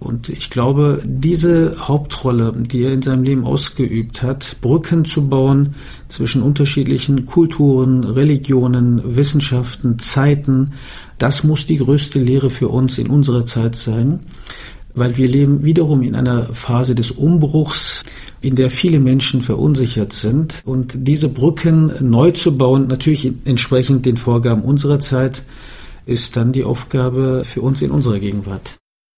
Und 0.00 0.28
ich 0.28 0.48
glaube, 0.50 1.02
diese 1.04 1.88
Hauptrolle, 1.88 2.52
die 2.56 2.84
er 2.84 2.92
in 2.92 3.02
seinem 3.02 3.24
Leben 3.24 3.44
ausgeübt 3.44 4.22
hat, 4.22 4.56
Brücken 4.60 5.04
zu 5.04 5.28
bauen 5.28 5.74
zwischen 6.08 6.42
unterschiedlichen 6.42 7.26
Kulturen, 7.26 8.04
Religionen, 8.04 9.16
Wissenschaften, 9.16 9.98
Zeiten, 9.98 10.70
das 11.18 11.42
muss 11.42 11.66
die 11.66 11.78
größte 11.78 12.20
Lehre 12.20 12.48
für 12.48 12.68
uns 12.68 12.96
in 12.96 13.08
unserer 13.08 13.44
Zeit 13.44 13.74
sein, 13.74 14.20
weil 14.94 15.16
wir 15.16 15.26
leben 15.26 15.64
wiederum 15.64 16.02
in 16.02 16.14
einer 16.14 16.44
Phase 16.44 16.94
des 16.94 17.10
Umbruchs, 17.10 18.04
in 18.40 18.54
der 18.54 18.70
viele 18.70 19.00
Menschen 19.00 19.42
verunsichert 19.42 20.12
sind. 20.12 20.62
Und 20.64 20.94
diese 20.94 21.28
Brücken 21.28 21.92
neu 22.00 22.30
zu 22.30 22.56
bauen, 22.56 22.86
natürlich 22.86 23.32
entsprechend 23.44 24.06
den 24.06 24.16
Vorgaben 24.16 24.62
unserer 24.62 25.00
Zeit, 25.00 25.42
ist 26.06 26.36
dann 26.36 26.52
die 26.52 26.64
Aufgabe 26.64 27.42
für 27.44 27.62
uns 27.62 27.82
in 27.82 27.90
unserer 27.90 28.20
Gegenwart. 28.20 28.78